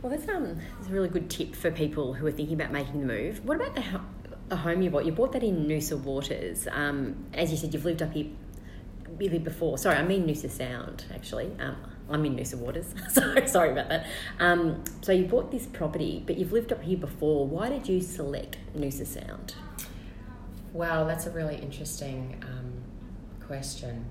Well, 0.00 0.10
that's 0.10 0.28
um, 0.28 0.58
that's 0.76 0.88
a 0.88 0.92
really 0.92 1.08
good 1.08 1.30
tip 1.30 1.54
for 1.54 1.70
people 1.70 2.14
who 2.14 2.26
are 2.26 2.32
thinking 2.32 2.54
about 2.60 2.72
making 2.72 3.00
the 3.00 3.06
move. 3.06 3.44
What 3.44 3.56
about 3.56 3.74
the 3.74 3.82
ho- 3.82 4.00
the 4.48 4.56
home 4.56 4.82
you 4.82 4.90
bought? 4.90 5.04
You 5.06 5.12
bought 5.12 5.32
that 5.32 5.44
in 5.44 5.66
Noosa 5.66 5.96
Waters. 5.98 6.66
Um, 6.72 7.24
as 7.34 7.50
you 7.52 7.56
said, 7.56 7.72
you've 7.72 7.84
lived 7.84 8.02
up 8.02 8.12
here 8.12 8.26
really 9.16 9.38
before. 9.38 9.78
Sorry, 9.78 9.96
I 9.96 10.02
mean 10.02 10.26
Noosa 10.26 10.50
Sound 10.50 11.04
actually. 11.14 11.52
Um, 11.60 11.76
I'm 12.10 12.24
in 12.24 12.36
Noosa 12.36 12.56
Waters. 12.56 12.94
sorry, 13.10 13.46
sorry 13.48 13.70
about 13.72 13.88
that. 13.88 14.06
Um, 14.38 14.82
so 15.00 15.12
you 15.12 15.24
bought 15.24 15.50
this 15.50 15.66
property, 15.66 16.22
but 16.26 16.36
you've 16.38 16.52
lived 16.52 16.72
up 16.72 16.82
here 16.82 16.98
before. 16.98 17.46
Why 17.46 17.68
did 17.68 17.88
you 17.88 18.00
select 18.00 18.56
Noosa 18.76 19.06
Sound? 19.06 19.54
Well, 20.72 21.06
that's 21.06 21.26
a 21.26 21.30
really 21.30 21.56
interesting 21.56 22.42
um, 22.42 22.72
question. 23.46 24.06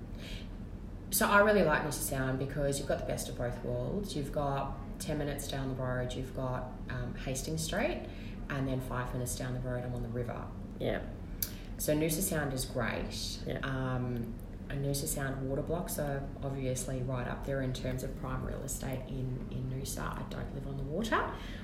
So 1.09 1.27
I 1.27 1.41
really 1.41 1.63
like 1.63 1.83
Noosa 1.83 1.93
Sound 2.09 2.39
because 2.39 2.79
you've 2.79 2.87
got 2.87 2.99
the 2.99 3.05
best 3.05 3.29
of 3.29 3.37
both 3.37 3.63
worlds. 3.63 4.15
You've 4.15 4.31
got 4.31 4.77
ten 4.99 5.17
minutes 5.17 5.47
down 5.47 5.69
the 5.69 5.83
road, 5.83 6.13
you've 6.13 6.35
got 6.35 6.71
um, 6.89 7.15
Hastings 7.25 7.63
Street, 7.63 8.01
and 8.49 8.67
then 8.67 8.79
five 8.81 9.11
minutes 9.13 9.35
down 9.35 9.53
the 9.53 9.59
road, 9.59 9.83
I'm 9.85 9.93
on 9.93 10.03
the 10.03 10.09
river. 10.09 10.41
Yeah. 10.79 10.99
So 11.77 11.95
Noosa 11.95 12.21
Sound 12.21 12.53
is 12.53 12.65
great. 12.65 13.39
Yeah. 13.47 13.57
Um, 13.63 14.33
and 14.71 14.85
Noosa 14.85 15.05
Sound 15.07 15.47
water 15.47 15.61
blocks 15.61 15.99
are 15.99 16.23
obviously 16.43 17.01
right 17.03 17.27
up 17.27 17.45
there 17.45 17.61
in 17.61 17.73
terms 17.73 18.03
of 18.03 18.19
prime 18.21 18.43
real 18.45 18.61
estate 18.63 19.01
in, 19.09 19.39
in 19.51 19.63
Noosa. 19.69 19.99
I 20.01 20.21
don't 20.29 20.53
live 20.55 20.65
on 20.67 20.77
the 20.77 20.83
water. 20.83 21.21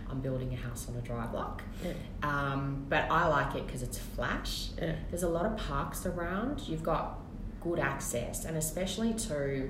I'm 0.10 0.20
building 0.22 0.54
a 0.54 0.58
house 0.58 0.88
on 0.90 0.96
a 0.96 1.02
dry 1.02 1.26
block. 1.28 1.64
Yeah. 1.84 1.94
Um, 2.24 2.86
but 2.90 3.10
I 3.10 3.28
like 3.28 3.56
it 3.56 3.66
because 3.66 3.82
it's 3.84 3.98
flat. 3.98 4.50
Yeah. 4.78 4.96
There's 5.10 5.24
a 5.24 5.30
lot 5.30 5.46
of 5.46 5.58
parks 5.58 6.06
around. 6.06 6.62
You've 6.68 6.84
got 6.84 7.20
good 7.62 7.80
access, 7.80 8.46
and 8.46 8.58
especially 8.58 9.14
to 9.14 9.70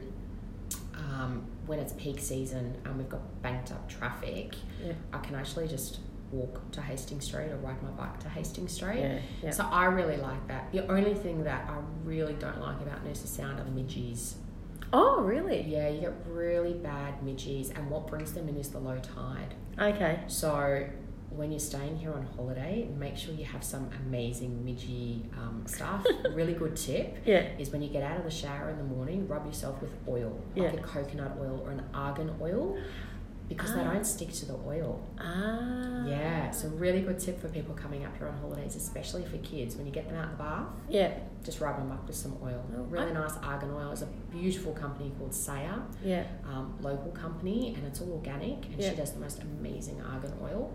um, 0.96 1.44
when 1.67 1.79
it's 1.79 1.94
peak 1.94 2.20
season 2.20 2.75
and 2.86 2.98
we've 2.98 3.10
got 3.10 3.41
banked 3.41 3.72
up 3.72 3.88
traffic, 3.89 4.56
Yeah. 4.84 4.94
I 5.13 5.20
can 5.20 5.36
actually 5.36 5.67
just 5.67 6.00
walk 6.32 6.72
to 6.72 6.82
Hastings 6.82 7.26
Street 7.26 7.50
or 7.52 7.58
ride 7.58 7.82
my 7.82 7.90
bike 7.92 8.20
to 8.22 8.30
Hastings 8.30 8.74
Street. 8.74 9.00
Yeah, 9.00 9.20
yeah. 9.44 9.52
So 9.52 9.64
I 9.66 9.86
really 9.86 10.18
like 10.18 10.48
that. 10.48 10.72
The 10.72 10.86
only 10.92 11.14
thing 11.14 11.44
that 11.44 11.70
I 11.70 11.78
really 12.04 12.34
don't 12.34 12.60
like 12.60 12.80
about 12.82 13.06
Noosa 13.06 13.28
Sound 13.28 13.60
are 13.60 13.64
the 13.64 13.72
midges. 13.72 14.36
Oh, 14.94 15.22
really? 15.22 15.62
Yeah, 15.62 15.90
you 15.90 16.02
get 16.02 16.14
really 16.28 16.74
bad 16.74 17.22
midges, 17.24 17.72
and 17.72 17.90
what 17.90 18.08
brings 18.08 18.34
them 18.34 18.48
in 18.48 18.56
is 18.58 18.70
the 18.70 18.80
low 18.80 18.98
tide. 19.00 19.54
Okay. 19.80 20.22
So 20.28 20.88
when 21.30 21.52
you're 21.52 21.60
staying 21.60 21.98
here 21.98 22.14
on 22.14 22.26
holiday, 22.36 22.88
make 22.98 23.16
sure 23.18 23.34
you 23.34 23.44
have 23.46 23.64
some 23.64 23.90
amazing 24.08 24.64
midgie 24.66 25.22
um, 25.38 25.62
stuff. 25.68 26.06
really 26.34 26.54
good 26.54 26.76
tip 26.76 27.18
Yeah. 27.26 27.46
is 27.60 27.70
when 27.70 27.82
you 27.82 27.90
get 27.90 28.02
out 28.02 28.18
of 28.18 28.24
the 28.24 28.32
shower 28.32 28.70
in 28.70 28.78
the 28.78 28.84
morning, 28.86 29.28
rub 29.28 29.46
yourself 29.46 29.82
with 29.82 29.92
oil, 30.08 30.40
Yeah. 30.56 30.64
like 30.64 30.80
a 30.80 30.84
coconut 30.84 31.34
oil 31.40 31.62
or 31.66 31.72
an 31.72 31.84
argan 31.94 32.34
oil, 32.42 32.78
because 33.50 33.74
they 33.74 33.82
Ah. 33.82 33.94
don't 33.94 34.06
stick 34.06 34.32
to 34.34 34.46
the 34.46 34.56
oil. 34.68 35.00
Ah. 35.20 36.06
Yeah, 36.06 36.51
so 36.51 36.68
really 36.70 37.01
good 37.01 37.20
tip 37.20 37.39
for 37.39 37.48
people 37.50 37.74
coming 37.75 38.06
up 38.06 38.16
here 38.18 38.27
on 38.27 38.38
holidays, 38.38 38.75
especially 38.75 39.24
for 39.24 39.38
kids. 39.38 39.75
When 39.75 39.86
you 39.86 39.92
get 39.92 40.08
them 40.08 40.18
out 40.18 40.25
of 40.25 40.32
the 40.38 40.44
bath, 40.44 40.68
Yeah. 40.89 41.12
just 41.44 41.62
rub 41.62 41.77
them 41.77 41.92
up 41.92 42.06
with 42.08 42.16
some 42.16 42.36
oil. 42.44 42.62
Oh, 42.77 42.84
Really 42.84 43.12
I- 43.12 43.13
nice 43.13 43.36
argan 43.42 43.72
oil. 43.72 43.92
It's 43.92 44.01
a 44.01 44.08
beautiful 44.32 44.74
company 44.74 45.12
called 45.18 45.34
Saya, 45.34 45.80
Yeah. 46.04 46.24
um, 46.46 46.74
local 46.82 47.12
company, 47.12 47.74
and 47.75 47.86
it's 47.86 48.01
all 48.01 48.12
organic. 48.13 48.66
And 48.66 48.82
Yeah. 48.82 48.89
she 48.92 48.96
does 48.96 49.12
the 49.13 49.20
most 49.20 49.42
amazing 49.42 50.01
argan 50.01 50.34
oil. 50.44 50.72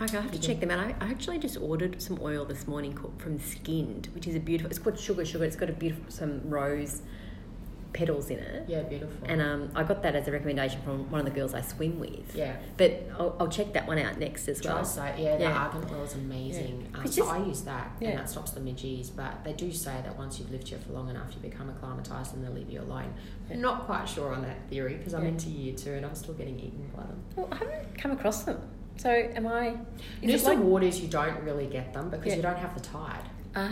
Okay, 0.00 0.18
I 0.18 0.20
have 0.20 0.30
to 0.32 0.38
check 0.40 0.60
them 0.60 0.70
out. 0.70 0.78
I 0.78 0.94
I 1.00 1.08
actually 1.10 1.38
just 1.38 1.56
ordered 1.60 2.02
some 2.02 2.18
oil 2.20 2.44
this 2.44 2.68
morning 2.68 2.98
from 3.18 3.38
Skinned, 3.38 4.08
which 4.14 4.26
is 4.26 4.34
a 4.34 4.40
beautiful. 4.40 4.70
It's 4.70 4.78
called 4.78 4.98
Sugar 4.98 5.24
Sugar. 5.24 5.44
It's 5.44 5.56
got 5.56 5.70
a 5.70 5.72
beautiful 5.72 6.04
some 6.10 6.42
rose 6.50 7.00
petals 7.96 8.28
in 8.30 8.38
it. 8.38 8.68
Yeah, 8.68 8.82
beautiful. 8.82 9.26
And 9.26 9.40
um, 9.40 9.70
I 9.74 9.82
got 9.82 10.02
that 10.02 10.14
as 10.14 10.28
a 10.28 10.32
recommendation 10.32 10.80
from 10.82 11.10
one 11.10 11.18
of 11.20 11.24
the 11.24 11.32
girls 11.32 11.54
I 11.54 11.62
swim 11.62 11.98
with. 11.98 12.34
yeah. 12.36 12.56
But 12.76 13.08
I'll, 13.18 13.34
I'll 13.40 13.48
check 13.48 13.72
that 13.72 13.86
one 13.88 13.98
out 13.98 14.18
next 14.18 14.46
as 14.48 14.62
well. 14.62 14.84
so 14.84 15.02
yeah, 15.16 15.36
the 15.36 15.44
Yeah. 15.44 15.56
argan 15.58 15.88
oil 15.92 16.02
is 16.04 16.14
amazing. 16.14 16.88
Yeah. 16.92 16.98
Um, 16.98 17.04
just- 17.04 17.20
I 17.22 17.38
use 17.38 17.62
that, 17.62 17.90
Yeah. 18.00 18.10
and 18.10 18.18
that 18.18 18.28
stops 18.28 18.50
the 18.52 18.60
midges. 18.60 19.10
But 19.10 19.42
they 19.44 19.54
do 19.54 19.72
say 19.72 19.96
that 20.04 20.16
once 20.16 20.38
you've 20.38 20.50
lived 20.50 20.68
here 20.68 20.78
for 20.78 20.92
long 20.92 21.08
enough, 21.08 21.30
you 21.34 21.40
become 21.50 21.68
acclimatized 21.70 22.34
and 22.34 22.44
they'll 22.44 22.52
leave 22.52 22.70
you 22.70 22.80
alone. 22.82 23.12
Yeah. 23.50 23.56
Not 23.56 23.86
quite 23.86 24.06
sure 24.08 24.32
on 24.34 24.42
that 24.42 24.58
theory 24.68 24.94
because 24.94 25.14
I'm 25.14 25.22
Yeah. 25.22 25.30
into 25.30 25.48
year 25.48 25.74
two 25.74 25.92
and 25.94 26.04
I'm 26.06 26.14
still 26.14 26.34
getting 26.34 26.58
eaten 26.60 26.90
by 26.94 27.02
them. 27.04 27.18
Well, 27.34 27.48
I 27.50 27.56
haven't 27.56 27.98
come 27.98 28.10
across 28.12 28.44
them. 28.44 28.60
So 28.98 29.10
am 29.10 29.46
I? 29.46 29.76
Is 30.22 30.42
Noosa 30.42 30.46
like 30.48 30.58
waters, 30.58 31.00
you 31.00 31.08
don't 31.08 31.42
really 31.44 31.66
get 31.66 31.92
them 31.92 32.08
because 32.10 32.28
Yeah. 32.28 32.36
you 32.36 32.42
don't 32.42 32.58
have 32.58 32.74
the 32.74 32.80
tide. 32.80 33.24
ah? 33.54 33.70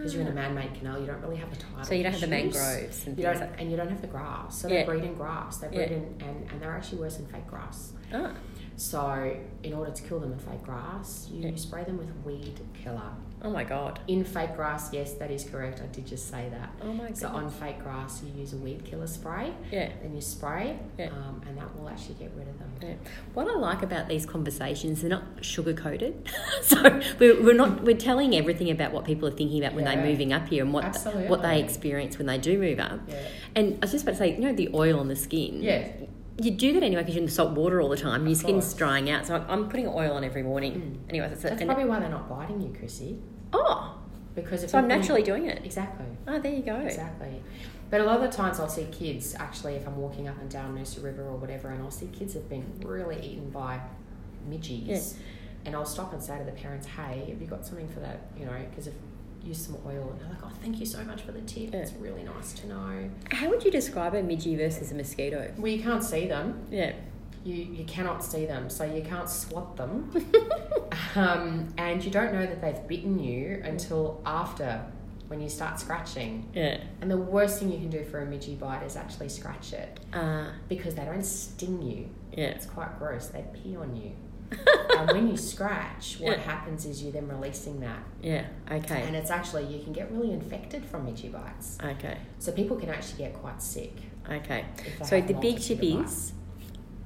Because 0.00 0.14
you're 0.14 0.22
in 0.22 0.28
a 0.28 0.32
man-made 0.32 0.74
canal, 0.74 0.98
you 0.98 1.06
don't 1.06 1.20
really 1.20 1.36
have 1.36 1.50
the 1.50 1.56
tide. 1.56 1.84
So 1.86 1.92
you 1.94 2.02
don't 2.02 2.12
have 2.12 2.20
the 2.22 2.26
mangroves 2.26 3.06
and 3.06 3.18
You 3.18 3.24
don't, 3.24 3.38
like. 3.40 3.60
and 3.60 3.70
you 3.70 3.76
don't 3.76 3.88
have 3.90 4.00
the 4.00 4.06
grass. 4.06 4.56
So 4.62 4.66
Yeah. 4.68 4.80
they 4.80 4.84
breed 4.86 5.04
in 5.04 5.14
grass. 5.14 5.58
They 5.58 5.68
breed 5.68 5.78
Yeah. 5.90 5.96
in, 5.98 6.14
and, 6.26 6.50
and 6.50 6.60
they're 6.62 6.72
actually 6.72 7.00
worse 7.02 7.16
than 7.18 7.26
fake 7.26 7.46
grass. 7.46 7.92
Ah, 8.12 8.32
So 8.80 9.36
in 9.62 9.74
order 9.74 9.90
to 9.90 10.02
kill 10.04 10.20
them 10.20 10.32
in 10.32 10.38
fake 10.38 10.62
grass, 10.62 11.28
you 11.30 11.46
Yeah. 11.50 11.56
spray 11.56 11.84
them 11.84 11.98
with 11.98 12.08
weed 12.24 12.58
killer. 12.82 13.12
oh 13.42 13.50
my 13.50 13.62
god. 13.64 13.98
In 14.08 14.22
fake 14.24 14.54
grass, 14.56 14.90
yes, 14.92 15.12
that 15.14 15.30
is 15.30 15.44
correct. 15.44 15.80
I 15.82 15.86
did 15.86 16.06
just 16.06 16.30
say 16.30 16.48
that. 16.50 16.70
Oh 16.82 16.92
my 16.94 17.08
god. 17.08 17.16
So 17.18 17.28
on 17.28 17.50
fake 17.50 17.82
grass, 17.82 18.22
you 18.22 18.38
use 18.40 18.54
a 18.54 18.56
weed 18.56 18.84
killer 18.86 19.06
spray. 19.06 19.52
yeah. 19.70 19.90
Then 20.02 20.14
you 20.14 20.20
spray, 20.22 20.78
Yeah. 20.98 21.08
um, 21.08 21.42
and 21.46 21.58
that 21.58 21.78
will 21.78 21.88
actually 21.90 22.14
get 22.14 22.30
rid 22.36 22.48
of 22.48 22.58
them. 22.58 22.70
Yeah. 22.82 22.94
What 23.34 23.48
I 23.48 23.54
like 23.54 23.82
about 23.82 24.08
these 24.08 24.24
conversations, 24.24 25.02
they're 25.02 25.10
not 25.10 25.24
sugar 25.44 25.74
coated. 25.74 26.26
so 26.62 26.82
we're, 27.18 27.42
we're 27.42 27.54
not 27.54 27.82
we're 27.84 27.96
telling 27.96 28.34
everything 28.34 28.70
about 28.70 28.92
what 28.92 29.04
people 29.04 29.28
are 29.28 29.36
thinking 29.40 29.62
about 29.62 29.74
when 29.74 29.84
Yeah. 29.84 29.96
they're 29.96 30.04
moving 30.06 30.32
up 30.32 30.48
here 30.48 30.64
and 30.64 30.72
what 30.72 30.84
Absolutely. 30.84 31.28
what 31.28 31.42
they 31.42 31.62
experience 31.62 32.16
when 32.16 32.26
they 32.28 32.38
do 32.38 32.58
move 32.58 32.78
up. 32.78 33.00
Yeah. 33.08 33.16
And 33.56 33.74
I 33.74 33.78
was 33.82 33.92
just 33.92 34.04
about 34.04 34.12
to 34.12 34.18
say, 34.18 34.34
you 34.34 34.40
know, 34.40 34.54
the 34.54 34.70
oil 34.74 34.98
on 34.98 35.08
the 35.08 35.16
skin. 35.16 35.62
Yeah. 35.62 35.86
You 36.40 36.50
do 36.52 36.72
that 36.74 36.82
anyway 36.82 37.02
because 37.02 37.14
you're 37.14 37.20
in 37.22 37.26
the 37.26 37.32
salt 37.32 37.52
water 37.52 37.80
all 37.82 37.88
the 37.90 37.96
time. 37.96 38.26
Your 38.26 38.34
skin's 38.34 38.72
drying 38.74 39.10
out, 39.10 39.26
so 39.26 39.34
I'm- 39.34 39.44
I'm 39.48 39.68
putting 39.68 39.86
oil 39.86 40.12
on 40.14 40.24
every 40.24 40.42
morning. 40.42 40.72
Mm. 41.04 41.10
Anyway, 41.10 41.28
that's, 41.28 41.42
That's 41.42 41.62
probably 41.62 41.84
why 41.84 42.00
they're 42.00 42.08
not 42.08 42.28
biting 42.28 42.60
you, 42.62 42.72
Chrissy. 42.78 43.18
oh, 43.52 43.96
Because 44.34 44.62
if 44.62 44.70
so 44.70 44.78
I'm 44.78 44.88
naturally 44.88 45.22
doing 45.22 45.46
it. 45.46 45.60
exactly. 45.64 46.06
Oh, 46.26 46.38
there 46.38 46.52
you 46.52 46.62
go. 46.62 46.76
Exactly. 46.76 47.42
But 47.90 48.00
a 48.00 48.04
lot 48.04 48.16
of 48.16 48.22
the 48.22 48.34
times 48.36 48.60
I'll 48.60 48.68
see 48.68 48.86
kids, 48.92 49.34
actually, 49.38 49.74
if 49.74 49.86
I'm 49.86 49.96
walking 49.96 50.28
up 50.28 50.40
and 50.40 50.48
down 50.48 50.76
Noosa 50.78 51.02
River 51.02 51.24
or 51.24 51.36
whatever, 51.36 51.68
and 51.70 51.82
I'll 51.82 51.90
see 51.90 52.06
kids 52.06 52.34
have 52.34 52.48
been 52.48 52.64
really 52.84 53.20
eaten 53.20 53.50
by 53.50 53.80
midges. 54.48 55.14
Yeah. 55.18 55.22
And 55.66 55.76
I'll 55.76 55.84
stop 55.84 56.12
and 56.12 56.22
say 56.22 56.38
to 56.38 56.44
the 56.44 56.52
parents, 56.52 56.86
hey, 56.86 57.26
have 57.28 57.40
you 57.40 57.46
got 57.46 57.66
something 57.66 57.88
for 57.88 58.00
that? 58.00 58.20
You 58.38 58.46
know, 58.46 58.52
because 58.70 58.86
if 58.86 58.94
use 59.44 59.58
some 59.66 59.76
oil, 59.86 60.10
and 60.10 60.20
they're 60.20 60.28
like, 60.28 60.38
oh, 60.44 60.50
thank 60.62 60.78
you 60.80 60.86
so 60.86 61.02
much 61.04 61.22
for 61.22 61.32
the 61.32 61.40
tip. 61.42 61.72
Yeah. 61.72 61.80
It's 61.80 61.92
really 61.94 62.22
nice 62.22 62.52
to 62.54 62.68
know. 62.68 63.10
How 63.30 63.48
would 63.48 63.64
you 63.64 63.70
describe 63.70 64.14
a 64.14 64.22
midgie 64.22 64.56
versus 64.56 64.92
a 64.92 64.94
mosquito? 64.94 65.52
Well, 65.56 65.72
you 65.72 65.82
can't 65.82 66.04
see 66.04 66.26
them. 66.26 66.66
Yeah. 66.70 66.92
You, 67.44 67.54
you 67.54 67.84
cannot 67.84 68.22
see 68.22 68.44
them, 68.46 68.68
so 68.68 68.84
you 68.84 69.02
can't 69.02 69.28
swat 69.28 69.76
them. 69.76 70.10
um, 71.16 71.68
and 71.78 72.04
you 72.04 72.10
don't 72.10 72.32
know 72.32 72.44
that 72.46 72.60
they've 72.60 72.86
bitten 72.86 73.18
you 73.18 73.62
until 73.64 74.20
after 74.26 74.84
when 75.28 75.40
you 75.40 75.48
start 75.48 75.78
scratching. 75.80 76.48
Yeah. 76.54 76.78
And 77.00 77.10
the 77.10 77.16
worst 77.16 77.58
thing 77.60 77.70
you 77.72 77.78
can 77.78 77.88
do 77.88 78.04
for 78.04 78.20
a 78.22 78.26
midgie 78.26 78.58
bite 78.58 78.82
is 78.82 78.96
actually 78.96 79.28
scratch 79.28 79.72
it 79.72 80.00
Uh, 80.12 80.46
because 80.68 80.94
they 80.96 81.04
don't 81.04 81.24
sting 81.24 81.80
you. 81.82 82.08
yeah. 82.32 82.48
It's 82.48 82.66
quite 82.66 82.98
gross. 82.98 83.28
They 83.28 83.44
pee 83.54 83.76
on 83.76 83.96
you. 83.96 84.10
and 84.98 85.10
when 85.12 85.28
you 85.28 85.36
scratch, 85.36 86.16
what 86.20 86.38
Yeah. 86.38 86.42
happens 86.42 86.84
is 86.86 87.02
you're 87.02 87.12
then 87.12 87.28
releasing 87.28 87.80
that. 87.80 88.02
Yeah. 88.22 88.46
Okay. 88.70 89.02
And 89.02 89.14
it's 89.16 89.30
actually, 89.30 89.64
you 89.66 89.82
can 89.82 89.92
get 89.92 90.10
really 90.10 90.32
infected 90.32 90.84
from 90.84 91.06
midgie 91.06 91.30
bites. 91.32 91.78
okay. 91.82 92.18
So 92.38 92.52
people 92.52 92.76
can 92.76 92.88
actually 92.88 93.18
get 93.18 93.34
quite 93.34 93.62
sick. 93.62 93.92
Okay. 94.30 94.64
So 95.04 95.20
the 95.20 95.34
big 95.34 95.60
tip 95.60 95.80
is 95.82 96.32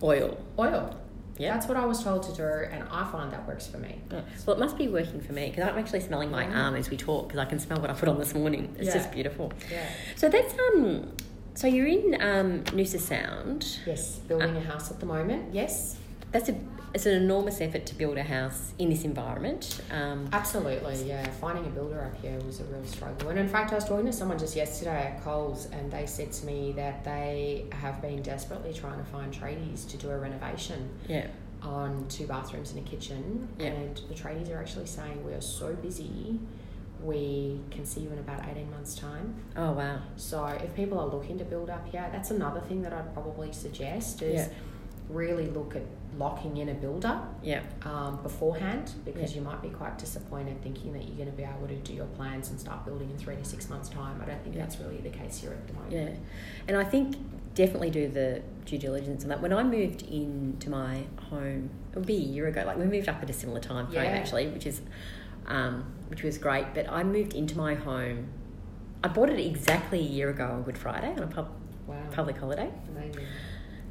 oil. 0.03 0.39
Oil. 0.59 1.01
Yeah. 1.37 1.53
That's 1.55 1.67
what 1.67 1.77
I 1.77 1.85
was 1.85 2.03
told 2.03 2.23
to 2.25 2.33
do, 2.33 2.45
and 2.45 2.85
I 2.91 3.11
find 3.11 3.33
that 3.33 3.45
works 3.47 3.67
for 3.67 3.79
me. 3.79 4.01
Yeah. 4.11 4.21
Well, 4.47 4.55
it 4.57 4.61
must 4.61 4.79
be 4.79 4.87
working 4.87 5.21
for 5.21 5.33
me 5.33 5.51
because 5.51 5.69
I'm 5.69 5.77
actually 5.79 6.01
smelling 6.01 6.31
my 6.31 6.45
Yeah. 6.47 6.63
arm 6.67 6.77
as 6.77 6.91
we 6.91 6.97
talk 6.97 7.27
because 7.29 7.41
I 7.41 7.45
can 7.45 7.59
smell 7.59 7.81
what 7.81 7.91
I 7.91 7.95
put 7.95 8.09
on 8.09 8.19
this 8.19 8.35
morning. 8.35 8.75
It's 8.79 8.87
Yeah. 8.87 8.95
just 8.95 9.11
beautiful. 9.11 9.53
Yeah. 9.71 9.85
So 10.17 10.29
that's 10.29 10.55
um. 10.77 11.13
So 11.55 11.67
you're 11.69 11.87
in 11.87 12.15
um, 12.21 12.63
Noosa 12.77 12.99
Sound. 13.01 13.79
Yes, 13.87 14.19
building 14.29 14.57
a 14.57 14.61
house 14.61 14.91
at 14.91 14.99
the 15.01 15.07
moment. 15.07 15.53
Yes, 15.55 15.97
That's 16.33 16.49
a 16.49 16.55
it's 16.95 17.07
an 17.07 17.15
enormous 17.15 17.61
effort 17.61 17.85
to 17.87 17.95
build 17.97 18.17
a 18.17 18.23
house 18.23 18.73
in 18.79 18.89
this 18.89 19.05
environment. 19.05 19.81
Um, 19.91 20.29
absolutely. 20.33 21.09
Yeah, 21.09 21.29
finding 21.41 21.67
a 21.67 21.69
builder 21.69 22.01
up 22.03 22.21
here 22.23 22.39
was 22.47 22.61
a 22.61 22.65
real 22.65 22.85
struggle. 22.85 23.31
And 23.31 23.39
in 23.39 23.49
fact, 23.49 23.73
I 23.73 23.75
was 23.75 23.85
talking 23.85 24.07
to 24.07 24.13
someone 24.13 24.39
just 24.39 24.55
yesterday 24.55 25.13
at 25.13 25.25
Coles, 25.25 25.67
and 25.73 25.91
they 25.91 26.07
said 26.07 26.31
to 26.33 26.47
me 26.47 26.73
that 26.77 27.05
they 27.05 27.67
have 27.73 28.01
been 28.01 28.23
desperately 28.23 28.73
trying 28.73 28.99
to 28.99 29.05
find 29.05 29.35
tradies 29.35 29.89
to 29.91 29.97
do 29.97 30.09
a 30.11 30.17
renovation 30.17 30.89
yeah. 31.09 31.27
on 31.63 32.07
two 32.09 32.29
bathrooms 32.29 32.71
and 32.71 32.87
a 32.87 32.89
kitchen. 32.89 33.49
Yeah. 33.59 33.67
And 33.67 33.97
the 34.09 34.15
tradies 34.15 34.55
are 34.55 34.59
actually 34.59 34.87
saying 34.87 35.25
we 35.27 35.33
are 35.33 35.41
so 35.41 35.75
busy, 35.75 36.39
we 37.03 37.61
can 37.73 37.85
see 37.85 38.03
you 38.03 38.11
in 38.11 38.21
about 38.21 38.49
18 38.49 38.71
months' 38.71 38.95
time. 38.95 39.35
Oh 39.57 39.73
wow. 39.73 39.99
So 40.17 40.47
if 40.47 40.73
people 40.77 41.01
are 41.01 41.09
looking 41.09 41.39
to 41.39 41.45
build 41.45 41.71
up 41.71 41.89
here, 41.89 42.09
that's 42.13 42.31
another 42.31 42.61
thing 42.61 42.83
that 42.83 42.93
I'd 42.93 43.13
probably 43.15 43.53
suggest 43.53 44.23
is 44.23 44.47
Yeah. 44.47 44.55
really 45.09 45.49
look 45.49 45.75
at 45.75 45.83
locking 46.19 46.57
in 46.59 46.69
a 46.69 46.75
builder 46.75 47.21
Yeah. 47.43 47.61
um, 47.83 48.23
beforehand 48.23 48.93
because 49.05 49.33
Yeah. 49.33 49.41
you 49.41 49.45
might 49.45 49.61
be 49.63 49.69
quite 49.71 49.99
disappointed 49.99 50.61
thinking 50.63 50.93
that 50.93 51.05
you're 51.07 51.17
going 51.17 51.31
to 51.31 51.37
be 51.37 51.43
able 51.45 51.67
to 51.69 51.77
do 51.77 51.93
your 51.93 52.07
plans 52.07 52.51
and 52.51 52.59
start 52.61 52.85
building 52.85 53.11
in 53.11 53.17
three 53.19 53.37
to 53.37 53.45
six 53.45 53.69
months' 53.69 53.89
time. 53.89 54.21
I 54.23 54.27
don't 54.27 54.43
think 54.43 54.55
Yeah. 54.57 54.63
that's 54.63 54.79
really 54.81 54.99
the 54.99 55.11
case 55.11 55.39
here 55.39 55.51
at 55.53 55.67
the 55.67 55.73
moment. 55.75 55.93
Yeah, 55.93 56.09
and 56.69 56.77
I 56.77 56.85
think 56.85 57.17
definitely 57.55 57.91
do 57.91 58.09
the 58.09 58.43
due 58.65 58.79
diligence 58.79 59.23
on 59.25 59.29
that. 59.31 59.41
When 59.41 59.53
I 59.53 59.63
moved 59.63 60.03
into 60.03 60.71
my 60.71 61.05
home, 61.31 61.71
it 61.93 61.97
would 61.97 62.07
be 62.07 62.17
a 62.17 62.19
year 62.19 62.47
ago. 62.49 62.65
Like 62.67 62.77
we 62.79 62.85
moved 62.85 63.09
up 63.09 63.23
at 63.23 63.31
a 63.31 63.33
similar 63.33 63.61
time 63.61 63.87
frame 63.89 64.07
actually, 64.13 64.49
which 64.49 64.67
is 64.67 64.81
um, 65.47 65.85
which 66.09 66.23
was 66.23 66.39
great. 66.39 66.67
But 66.75 66.91
I 66.91 67.05
moved 67.05 67.35
into 67.35 67.57
my 67.59 67.75
home. 67.75 68.29
I 69.03 69.09
bought 69.09 69.29
it 69.29 69.39
exactly 69.39 69.99
a 69.99 70.03
year 70.03 70.31
ago 70.31 70.47
on 70.47 70.63
Good 70.63 70.79
Friday 70.79 71.09
on 71.13 71.19
a 71.23 71.27
pub, 71.27 71.49
Wow. 71.87 71.97
public 72.11 72.39
holiday. 72.39 72.71
Amazing. 72.97 73.27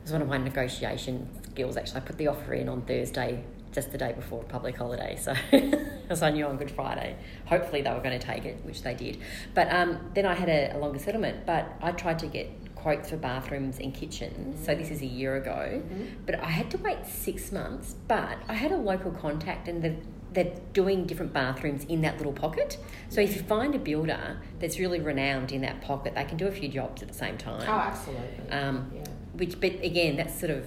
It 0.04 0.08
was 0.08 0.12
one 0.12 0.22
of 0.22 0.28
my 0.28 0.38
negotiation 0.38 1.30
skills 1.52 1.78
actually. 1.78 1.98
I 1.98 2.00
put 2.02 2.18
the 2.18 2.28
offer 2.28 2.54
in 2.54 2.68
on 2.68 2.82
Thursday, 2.82 3.42
just 3.72 3.94
the 3.94 3.98
day 3.98 4.12
before 4.12 4.44
public 4.44 4.76
holiday. 4.76 5.16
So, 5.16 5.34
as 6.10 6.22
I 6.22 6.30
knew 6.30 6.46
on 6.46 6.58
Good 6.58 6.72
Friday, 6.72 7.16
hopefully 7.46 7.82
they 7.84 7.90
were 7.90 8.02
going 8.02 8.20
to 8.20 8.26
take 8.26 8.44
it, 8.44 8.58
which 8.66 8.82
they 8.84 8.94
did. 8.96 9.20
But 9.54 9.72
um, 9.74 10.00
then 10.14 10.26
I 10.26 10.34
had 10.34 10.50
a, 10.50 10.76
a 10.76 10.78
longer 10.78 11.00
settlement. 11.00 11.46
But 11.46 11.72
I 11.82 11.92
tried 11.94 12.20
to 12.20 12.28
get 12.28 12.50
quotes 12.76 13.12
for 13.12 13.16
bathrooms 13.16 13.80
and 13.80 13.94
kitchens. 13.94 14.66
So 14.66 14.76
this 14.76 14.92
is 14.92 15.02
a 15.02 15.06
year 15.06 15.38
ago. 15.38 15.82
Mhm. 15.82 16.08
But 16.26 16.42
I 16.42 16.50
had 16.50 16.70
to 16.72 16.78
wait 16.80 17.06
six 17.06 17.54
months. 17.54 17.96
But 18.10 18.40
I 18.50 18.56
had 18.56 18.74
a 18.74 18.78
local 18.78 19.12
contact, 19.12 19.70
and 19.70 19.82
the 19.82 19.96
they're 20.34 20.54
doing 20.74 21.06
different 21.06 21.32
bathrooms 21.32 21.86
in 21.86 22.02
that 22.02 22.18
little 22.18 22.34
pocket. 22.34 22.78
So 23.10 23.22
if 23.22 23.36
you 23.36 23.44
find 23.44 23.74
a 23.76 23.80
builder 23.80 24.40
that's 24.60 24.80
really 24.80 25.00
renowned 25.00 25.52
in 25.52 25.62
that 25.62 25.82
pocket, 25.82 26.16
they 26.16 26.26
can 26.26 26.38
do 26.38 26.48
a 26.48 26.52
few 26.52 26.68
jobs 26.68 27.02
at 27.04 27.08
the 27.08 27.14
same 27.14 27.38
time. 27.38 27.62
Oh, 27.68 27.72
absolutely. 27.72 28.50
Um, 28.50 28.92
yeah. 28.96 29.04
Which, 29.34 29.60
but 29.60 29.84
again, 29.84 30.18
that's 30.18 30.40
sort 30.40 30.52
of 30.52 30.66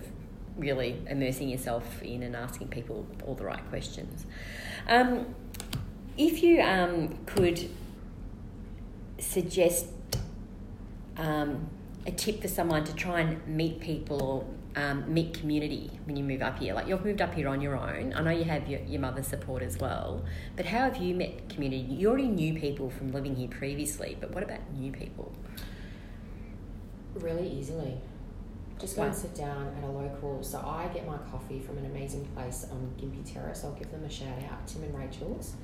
really 0.56 1.00
immersing 1.08 1.48
yourself 1.48 2.02
in 2.02 2.22
and 2.22 2.34
asking 2.34 2.68
people 2.68 3.06
all 3.24 3.34
the 3.34 3.44
right 3.44 3.66
questions. 3.68 4.26
Um, 4.88 5.34
if 6.16 6.42
you 6.42 6.60
um, 6.62 7.18
could 7.26 7.68
suggest 9.18 9.86
um, 11.16 11.68
a 12.06 12.10
tip 12.10 12.40
for 12.40 12.48
someone 12.48 12.84
to 12.84 12.94
try 12.94 13.20
and 13.20 13.46
meet 13.46 13.80
people 13.80 14.22
or 14.22 14.44
um, 14.76 15.12
meet 15.12 15.32
community 15.34 15.90
when 16.04 16.16
you 16.16 16.22
move 16.22 16.42
up 16.42 16.58
here? 16.58 16.74
Like 16.74 16.86
you've 16.86 17.04
moved 17.04 17.22
up 17.22 17.34
here 17.34 17.48
on 17.48 17.60
your 17.60 17.76
own. 17.76 18.12
I 18.14 18.22
know 18.22 18.30
you 18.30 18.44
have 18.44 18.68
your, 18.68 18.80
your 18.80 19.00
mother's 19.00 19.26
support 19.26 19.62
as 19.62 19.78
well, 19.78 20.24
but 20.54 20.66
how 20.66 20.80
have 20.80 20.98
you 20.98 21.14
met 21.14 21.48
community? 21.48 21.82
You 21.82 22.08
already 22.08 22.28
knew 22.28 22.54
people 22.54 22.90
from 22.90 23.12
living 23.12 23.34
here 23.34 23.48
previously, 23.48 24.16
but 24.20 24.32
what 24.32 24.42
about 24.42 24.60
new 24.74 24.92
people? 24.92 25.32
Really 27.14 27.48
easily. 27.48 27.96
Just 28.78 28.96
go 28.96 29.02
and 29.02 29.14
sit 29.14 29.34
down 29.34 29.74
at 29.78 29.84
a 29.84 29.90
local. 29.90 30.42
So 30.42 30.58
I 30.58 30.88
get 30.92 31.06
my 31.06 31.16
coffee 31.30 31.60
from 31.60 31.78
an 31.78 31.86
amazing 31.86 32.26
place 32.34 32.66
on 32.70 32.92
Gympie 33.00 33.32
Terrace. 33.32 33.64
I'll 33.64 33.72
give 33.72 33.90
them 33.90 34.04
a 34.04 34.10
shout 34.10 34.38
out, 34.50 34.66
Tim 34.66 34.82
and 34.82 34.94
Rachel's. 34.94 35.54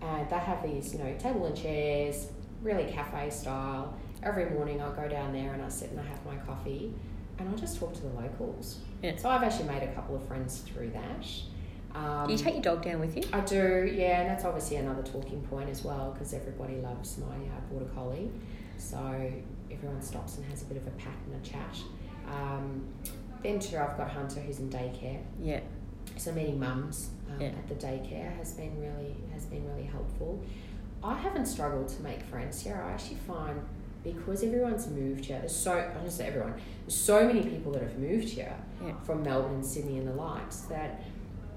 And 0.00 0.28
they 0.28 0.38
have 0.38 0.62
these, 0.62 0.92
you 0.92 0.98
know, 0.98 1.14
table 1.18 1.46
and 1.46 1.56
chairs, 1.56 2.28
really 2.62 2.90
cafe 2.90 3.30
style. 3.30 3.94
Every 4.22 4.50
morning 4.50 4.80
I'll 4.80 4.92
go 4.92 5.08
down 5.08 5.32
there 5.32 5.52
and 5.52 5.62
I 5.62 5.68
sit 5.68 5.90
and 5.90 6.00
I 6.00 6.04
have 6.04 6.24
my 6.24 6.36
coffee 6.36 6.94
and 7.38 7.48
I'll 7.48 7.56
just 7.56 7.78
talk 7.78 7.92
to 7.94 8.00
the 8.00 8.08
locals. 8.08 8.78
Yeah. 9.02 9.16
So 9.16 9.28
I've 9.28 9.42
actually 9.42 9.68
made 9.68 9.82
a 9.82 9.92
couple 9.92 10.16
of 10.16 10.26
friends 10.26 10.58
through 10.60 10.90
that. 10.90 11.26
Um, 11.94 12.26
do 12.26 12.32
you 12.32 12.38
take 12.38 12.54
your 12.54 12.62
dog 12.62 12.82
down 12.82 13.00
with 13.00 13.16
you? 13.16 13.22
I 13.32 13.40
do, 13.40 13.90
yeah, 13.92 14.22
and 14.22 14.30
that's 14.30 14.44
obviously 14.44 14.76
another 14.76 15.02
talking 15.02 15.42
point 15.42 15.68
as 15.68 15.84
well 15.84 16.12
because 16.12 16.32
everybody 16.32 16.76
loves 16.76 17.18
my 17.18 17.26
uh, 17.26 17.60
border 17.70 17.90
collie. 17.94 18.30
So 18.78 19.30
everyone 19.70 20.00
stops 20.00 20.38
and 20.38 20.46
has 20.46 20.62
a 20.62 20.64
bit 20.64 20.78
of 20.78 20.86
a 20.86 20.90
pat 20.92 21.12
and 21.26 21.44
a 21.44 21.48
chat. 21.48 21.76
Um, 22.28 22.84
then 23.42 23.58
too, 23.58 23.76
I've 23.78 23.96
got 23.96 24.10
Hunter 24.10 24.40
who's 24.40 24.58
in 24.60 24.70
daycare. 24.70 25.20
Yeah. 25.40 25.60
So 26.16 26.32
meeting 26.32 26.58
mums 26.60 27.10
um, 27.30 27.40
Yeah. 27.40 27.48
at 27.48 27.68
the 27.68 27.74
daycare 27.74 28.36
has 28.36 28.52
been 28.54 28.80
really 28.80 29.16
has 29.32 29.44
been 29.46 29.66
really 29.68 29.84
helpful. 29.84 30.40
I 31.02 31.14
haven't 31.18 31.46
struggled 31.46 31.88
to 31.88 32.02
make 32.02 32.22
friends 32.22 32.60
here. 32.62 32.80
I 32.86 32.92
actually 32.92 33.16
find 33.26 33.60
because 34.04 34.42
everyone's 34.42 34.88
moved 34.88 35.24
here. 35.24 35.38
There's 35.38 35.54
so 35.54 35.72
I 35.78 35.92
don't 35.98 36.10
say 36.10 36.26
everyone. 36.26 36.54
There's 36.82 36.96
so 36.96 37.26
many 37.26 37.42
people 37.42 37.72
that 37.72 37.82
have 37.82 37.98
moved 37.98 38.28
here 38.28 38.54
Yeah. 38.84 38.94
from 39.02 39.22
Melbourne 39.22 39.54
and 39.54 39.66
Sydney 39.66 39.98
and 39.98 40.06
the 40.08 40.12
likes 40.14 40.58
that 40.62 41.02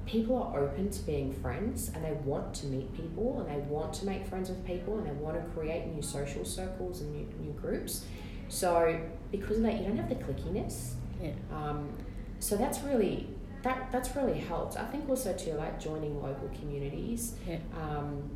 people 0.05 0.37
are 0.37 0.59
open 0.59 0.89
to 0.91 1.01
being 1.03 1.33
friends 1.33 1.91
and 1.93 2.03
they 2.05 2.13
want 2.23 2.53
to 2.53 2.67
meet 2.67 2.93
people 2.93 3.39
and 3.39 3.49
they 3.49 3.57
want 3.67 3.91
to 3.91 4.05
make 4.05 4.25
friends 4.27 4.49
with 4.49 4.63
people 4.65 4.97
and 4.99 5.07
they 5.07 5.11
want 5.13 5.35
to 5.35 5.49
create 5.59 5.87
new 5.87 6.01
social 6.01 6.45
circles 6.45 7.01
and 7.01 7.11
new, 7.11 7.27
new 7.43 7.51
groups. 7.53 8.05
So 8.49 8.99
because 9.31 9.57
of 9.57 9.63
that, 9.63 9.79
you 9.79 9.87
don't 9.87 9.97
have 9.97 10.09
the 10.09 10.15
clickiness. 10.15 10.93
Yeah. 11.21 11.31
Um, 11.51 11.89
so 12.39 12.55
that's 12.57 12.79
really 12.79 13.27
that 13.63 13.91
that's 13.91 14.15
really 14.15 14.39
helped. 14.39 14.77
I 14.77 14.85
think 14.85 15.09
also 15.09 15.33
too 15.33 15.53
like 15.53 15.79
joining 15.79 16.21
local 16.21 16.49
communities. 16.59 17.35
Yeah. 17.47 17.57
Um, 17.75 18.29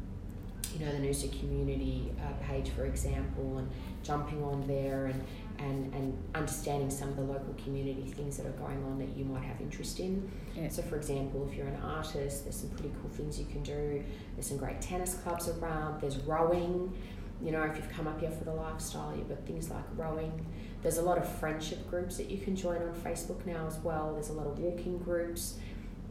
you 0.74 0.86
know 0.86 0.92
the 0.92 1.00
Noosa 1.00 1.32
community 1.40 2.12
uh, 2.20 2.46
page, 2.46 2.70
for 2.70 2.86
example, 2.86 3.58
and 3.58 3.70
jumping 4.04 4.44
on 4.44 4.66
there 4.68 5.08
and, 5.08 5.24
and 5.60 5.94
and 5.94 6.18
understanding 6.36 6.90
some 6.90 7.10
of 7.10 7.16
the 7.16 7.24
local 7.24 7.54
community 7.64 8.04
things 8.16 8.38
that 8.38 8.46
are 8.46 8.52
going 8.52 8.84
on 8.84 9.00
that 9.00 9.10
you 9.18 9.26
might 9.26 9.44
have 9.44 9.60
interest 9.62 10.00
in. 10.00 10.30
Yeah. 10.56 10.70
So, 10.70 10.82
for 10.84 10.96
example, 10.96 11.48
if 11.50 11.58
you're 11.58 11.68
an 11.68 11.82
artist, 11.84 12.44
there's 12.44 12.56
some 12.56 12.70
pretty 12.70 12.92
cool 13.02 13.10
things 13.10 13.40
you 13.40 13.46
can 13.46 13.64
do. 13.64 14.04
There's 14.36 14.48
some 14.48 14.58
great 14.58 14.82
tennis 14.82 15.16
clubs 15.16 15.48
around. 15.50 16.02
There's 16.02 16.18
rowing. 16.18 16.94
You 17.42 17.52
know, 17.52 17.64
if 17.64 17.78
you've 17.78 17.90
come 17.90 18.08
up 18.08 18.20
here 18.20 18.32
for 18.32 18.44
the 18.44 18.54
lifestyle, 18.54 19.16
you've 19.16 19.30
got 19.30 19.46
things 19.46 19.70
like 19.70 19.84
rowing. 19.96 20.46
There's 20.82 20.98
a 20.98 21.02
lot 21.02 21.18
of 21.18 21.28
friendship 21.40 21.90
groups 21.90 22.18
that 22.18 22.30
you 22.30 22.38
can 22.38 22.56
join 22.56 22.82
on 22.82 22.94
Facebook 22.94 23.46
now 23.46 23.66
as 23.68 23.78
well. 23.78 24.14
There's 24.14 24.30
a 24.30 24.34
lot 24.34 24.48
of 24.48 24.60
walking 24.60 24.98
groups. 24.98 25.58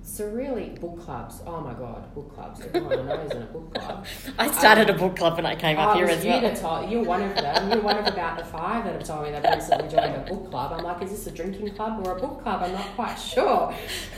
So 0.09 0.27
really, 0.27 0.71
book 0.71 1.01
clubs. 1.05 1.43
Oh 1.47 1.61
my 1.61 1.75
God, 1.75 2.13
book 2.15 2.35
clubs. 2.35 2.63
Everyone 2.63 2.99
I 2.99 3.03
know 3.03 3.21
in 3.21 3.43
a 3.43 3.45
book 3.45 3.75
club. 3.75 4.07
I 4.39 4.51
started 4.51 4.89
a 4.89 4.95
book 4.95 5.17
club 5.17 5.37
and 5.37 5.47
I 5.47 5.55
came 5.55 5.79
up 5.79 5.95
it 5.95 5.99
here 5.99 6.07
as 6.07 6.25
well. 6.25 6.57
told, 6.57 6.91
you're 6.91 7.05
one 7.05 7.23
of 7.23 7.37
them. 7.37 7.71
You're 7.71 7.83
one 7.83 7.99
of 7.99 8.07
about 8.07 8.39
the 8.39 8.45
five 8.45 8.85
that 8.85 8.95
have 8.95 9.05
told 9.05 9.25
me 9.25 9.33
they've 9.33 9.55
recently 9.55 9.89
joined 9.89 10.17
a 10.17 10.25
book 10.27 10.51
club. 10.51 10.73
I'm 10.73 10.83
like, 10.83 11.03
is 11.03 11.11
this 11.11 11.27
a 11.27 11.31
drinking 11.31 11.75
club 11.75 12.05
or 12.05 12.17
a 12.17 12.21
book 12.21 12.43
club? 12.43 12.63
I'm 12.63 12.73
not 12.73 12.87
quite 12.97 13.17
sure. 13.17 13.75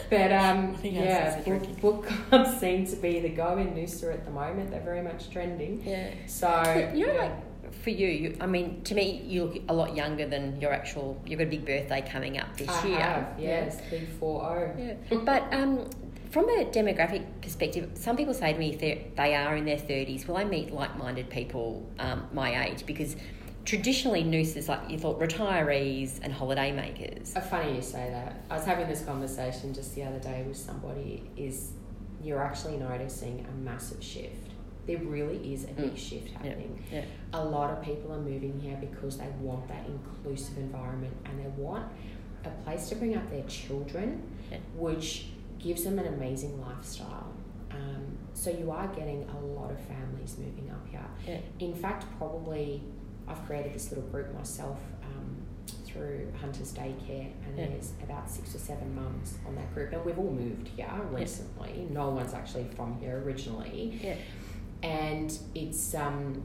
But 0.08 0.32
um, 0.32 0.76
yeah, 0.82 1.34
is 1.36 1.42
a 1.42 1.44
drinking 1.44 1.74
book, 1.74 2.08
book 2.08 2.12
clubs 2.28 2.60
seem 2.60 2.86
to 2.86 2.96
be 2.96 3.18
the 3.18 3.28
go 3.28 3.58
in 3.58 3.74
Noosa 3.74 4.14
at 4.14 4.24
the 4.24 4.30
moment. 4.30 4.70
They're 4.70 4.80
very 4.80 5.02
much 5.02 5.28
trending. 5.28 5.82
Yeah. 5.84 6.12
So 6.26 6.92
you're 6.94 7.12
yeah. 7.12 7.20
like 7.20 7.49
for 7.82 7.90
you, 7.90 8.08
you, 8.08 8.36
I 8.40 8.46
mean, 8.46 8.82
to 8.82 8.94
me, 8.94 9.22
you 9.26 9.44
look 9.44 9.62
a 9.68 9.72
lot 9.72 9.96
younger 9.96 10.26
than 10.26 10.60
your 10.60 10.72
actual. 10.72 11.20
You've 11.26 11.38
got 11.38 11.46
a 11.46 11.50
big 11.50 11.64
birthday 11.64 12.02
coming 12.02 12.38
up 12.38 12.56
this 12.56 12.68
I 12.68 12.86
year. 12.86 13.00
have, 13.00 13.34
yes, 13.38 13.80
big 13.90 14.08
four 14.18 14.42
oh. 14.42 14.80
Yeah. 14.80 15.18
But 15.24 15.52
um, 15.52 15.88
from 16.30 16.48
a 16.48 16.64
demographic 16.66 17.24
perspective, 17.42 17.90
some 17.94 18.16
people 18.16 18.34
say 18.34 18.52
to 18.52 18.58
me 18.58 18.70
if 18.74 18.80
they're, 18.80 19.56
in 19.56 19.64
their 19.64 19.76
30s, 19.76 20.26
will 20.28 20.36
I 20.36 20.44
meet 20.44 20.72
like 20.72 20.96
minded 20.96 21.28
people 21.30 21.88
um, 21.98 22.28
my 22.32 22.66
age? 22.66 22.86
Because 22.86 23.16
traditionally, 23.64 24.22
Noosa's 24.22 24.68
like 24.68 24.88
you 24.88 24.98
thought 24.98 25.18
retirees 25.20 26.20
and 26.22 26.32
holiday 26.32 26.72
makers. 26.72 27.34
Uh, 27.34 27.40
Funny 27.40 27.76
you 27.76 27.82
say 27.82 28.10
that. 28.10 28.42
I 28.50 28.56
was 28.56 28.64
having 28.64 28.88
this 28.88 29.04
conversation 29.04 29.74
just 29.74 29.94
the 29.94 30.04
other 30.04 30.18
day 30.18 30.44
with 30.46 30.56
somebody. 30.56 31.28
Is 31.36 31.72
you're 32.22 32.42
actually 32.42 32.76
noticing 32.76 33.46
a 33.48 33.52
massive 33.64 34.02
shift. 34.02 34.49
There 34.90 34.98
really 34.98 35.54
is 35.54 35.64
a 35.64 35.68
big 35.68 35.92
Mm. 35.94 35.96
shift 35.96 36.30
happening. 36.32 36.82
Yeah. 36.90 37.04
A 37.32 37.44
lot 37.44 37.70
of 37.70 37.80
people 37.84 38.12
are 38.12 38.20
moving 38.20 38.58
here 38.58 38.76
because 38.80 39.18
they 39.18 39.28
want 39.40 39.68
that 39.68 39.86
inclusive 39.86 40.58
environment 40.58 41.14
and 41.26 41.38
they 41.38 41.48
want 41.62 41.86
a 42.44 42.50
place 42.64 42.88
to 42.88 42.96
bring 42.96 43.16
up 43.16 43.30
their 43.30 43.44
children, 43.44 44.20
Yeah. 44.50 44.58
which 44.76 45.30
gives 45.60 45.84
them 45.84 46.00
an 46.00 46.08
amazing 46.12 46.60
lifestyle. 46.60 47.28
Um, 47.70 48.18
so 48.34 48.50
you 48.50 48.72
are 48.72 48.88
getting 48.88 49.28
a 49.28 49.40
lot 49.40 49.70
of 49.70 49.78
families 49.78 50.36
moving 50.38 50.68
up 50.72 50.84
here. 50.88 51.06
Yeah. 51.24 51.40
In 51.64 51.72
fact, 51.72 52.06
probably 52.18 52.82
I've 53.28 53.44
created 53.46 53.72
this 53.74 53.90
little 53.92 54.08
group 54.10 54.34
myself 54.34 54.78
um, 55.04 55.36
through 55.84 56.32
Hunter's 56.40 56.72
Daycare, 56.72 57.30
and 57.46 57.56
Yeah. 57.56 57.66
there's 57.68 57.92
about 58.02 58.28
six 58.28 58.56
or 58.56 58.58
seven 58.58 58.92
mums 58.96 59.38
on 59.46 59.54
that 59.54 59.72
group, 59.72 59.92
and 59.92 60.04
we've 60.04 60.18
all 60.18 60.32
moved 60.32 60.66
here 60.68 60.88
recently. 61.12 61.86
No 61.90 62.10
one's 62.10 62.34
actually 62.34 62.64
from 62.74 62.98
here 62.98 63.22
originally, 63.24 64.00
Yeah. 64.02 64.16
And 64.82 65.36
it's 65.54 65.94
um, 65.94 66.42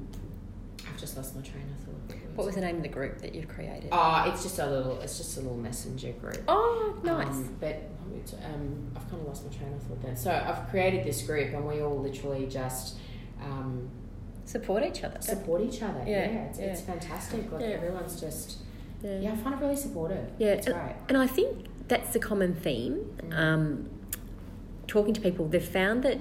I've 0.88 1.00
just 1.00 1.17
lost 1.17 1.36
my 1.36 1.41
train 1.41 1.63
of 1.71 1.86
thought. 1.86 2.17
What 2.36 2.45
was 2.48 2.56
the 2.56 2.62
name 2.62 2.78
of 2.78 2.82
the 2.84 2.89
group 2.89 3.19
that 3.19 3.34
you've 3.34 3.48
created? 3.48 3.89
Oh, 3.91 4.26
it's 4.28 4.43
just 4.43 4.60
a 4.60 4.65
little. 4.69 5.00
It's 5.02 5.17
just 5.17 5.38
a 5.38 5.41
little 5.41 5.58
messenger 5.58 6.12
group. 6.13 6.43
Oh, 6.48 6.98
nice. 7.04 7.28
Um, 7.28 7.56
but 7.62 7.82
um, 8.43 8.91
I've 8.95 9.10
kind 9.10 9.21
of 9.21 9.28
lost 9.28 9.45
my 9.50 9.56
train 9.58 9.74
of 9.74 9.82
thought 9.84 10.02
then. 10.02 10.17
So 10.17 10.32
I've 10.32 10.69
created 10.69 11.06
this 11.06 11.21
group, 11.24 11.54
and 11.54 11.65
we 11.65 11.82
all 11.82 11.98
literally 12.00 12.45
just 12.48 12.98
um, 13.41 13.89
Support 14.45 14.84
each 14.84 15.04
other. 15.04 15.19
support 15.21 15.62
each 15.62 15.82
other. 15.82 16.00
Yeah, 16.06 16.30
Yeah, 16.30 16.45
it's, 16.45 16.60
it's 16.60 16.82
fantastic. 16.82 17.52
Like 17.52 17.62
Yeah. 17.62 17.67
everyone's 17.67 18.19
just 18.19 18.58
Yeah. 19.02 19.19
yeah, 19.19 19.32
I 19.32 19.36
find 19.38 19.56
it 19.56 19.62
really 19.62 19.76
supportive. 19.76 20.30
Yeah, 20.38 20.50
it's 20.50 20.67
and, 20.67 20.76
great. 20.76 20.95
and 21.10 21.17
I 21.17 21.26
think 21.28 21.65
that's 21.88 22.12
the 22.13 22.19
common 22.19 22.54
theme. 22.54 23.17
Mm. 23.30 23.38
Um, 23.38 23.89
talking 24.88 25.13
to 25.15 25.21
people, 25.21 25.48
they've 25.48 25.63
found 25.67 26.04
that 26.04 26.19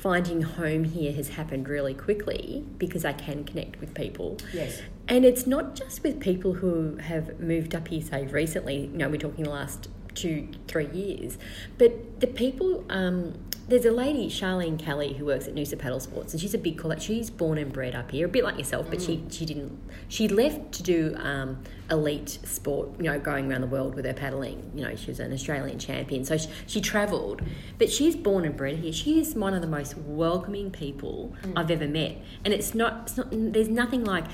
finding 0.00 0.40
home 0.40 0.84
here 0.84 1.12
has 1.12 1.28
happened 1.30 1.68
really 1.68 1.92
quickly 1.92 2.64
because 2.78 3.04
I 3.04 3.12
can 3.12 3.44
connect 3.44 3.80
with 3.80 3.94
people. 3.94 4.38
Yes. 4.52 4.80
And 5.08 5.26
it's 5.26 5.46
not 5.46 5.74
just 5.74 6.02
with 6.02 6.20
people 6.20 6.54
who 6.54 6.96
have 6.96 7.38
moved 7.38 7.74
up 7.74 7.88
here, 7.88 8.00
say, 8.00 8.26
recently, 8.26 8.86
you 8.86 8.96
know, 8.96 9.10
we're 9.10 9.18
talking 9.18 9.44
the 9.44 9.50
last 9.50 9.88
two, 10.14 10.48
three 10.68 10.88
years, 10.88 11.36
but 11.76 12.20
the 12.20 12.26
people, 12.26 12.84
um, 12.88 13.38
there's 13.70 13.84
a 13.84 13.92
lady, 13.92 14.28
Charlene 14.28 14.76
Kelly, 14.76 15.12
who 15.12 15.24
works 15.24 15.46
at 15.46 15.54
Noosa 15.54 15.78
Paddle 15.78 16.00
Sports, 16.00 16.32
and 16.32 16.40
she's 16.40 16.54
a 16.54 16.58
big 16.58 16.76
call 16.76 16.90
She's 16.98 17.30
born 17.30 17.56
and 17.56 17.72
bred 17.72 17.94
up 17.94 18.10
here, 18.10 18.26
a 18.26 18.28
bit 18.28 18.42
like 18.42 18.58
yourself, 18.58 18.90
but 18.90 19.00
she, 19.00 19.22
she 19.30 19.46
didn't, 19.46 19.78
she 20.08 20.26
left 20.26 20.72
to 20.72 20.82
do 20.82 21.14
um, 21.18 21.62
elite 21.88 22.40
sport, 22.42 22.88
you 22.98 23.04
know, 23.04 23.20
going 23.20 23.48
around 23.48 23.60
the 23.60 23.68
world 23.68 23.94
with 23.94 24.04
her 24.06 24.12
paddling. 24.12 24.72
You 24.74 24.82
know, 24.82 24.96
she 24.96 25.06
was 25.06 25.20
an 25.20 25.32
Australian 25.32 25.78
champion, 25.78 26.24
so 26.24 26.36
she, 26.36 26.48
she 26.66 26.80
travelled, 26.80 27.42
but 27.78 27.92
she's 27.92 28.16
born 28.16 28.44
and 28.44 28.56
bred 28.56 28.78
here. 28.78 28.92
She 28.92 29.20
is 29.20 29.36
one 29.36 29.54
of 29.54 29.62
the 29.62 29.68
most 29.68 29.96
welcoming 29.96 30.72
people 30.72 31.32
I've 31.54 31.70
ever 31.70 31.86
met, 31.86 32.16
and 32.44 32.52
it's 32.52 32.74
not, 32.74 33.02
it's 33.04 33.16
not, 33.16 33.28
there's 33.30 33.68
nothing 33.68 34.02
like 34.02 34.24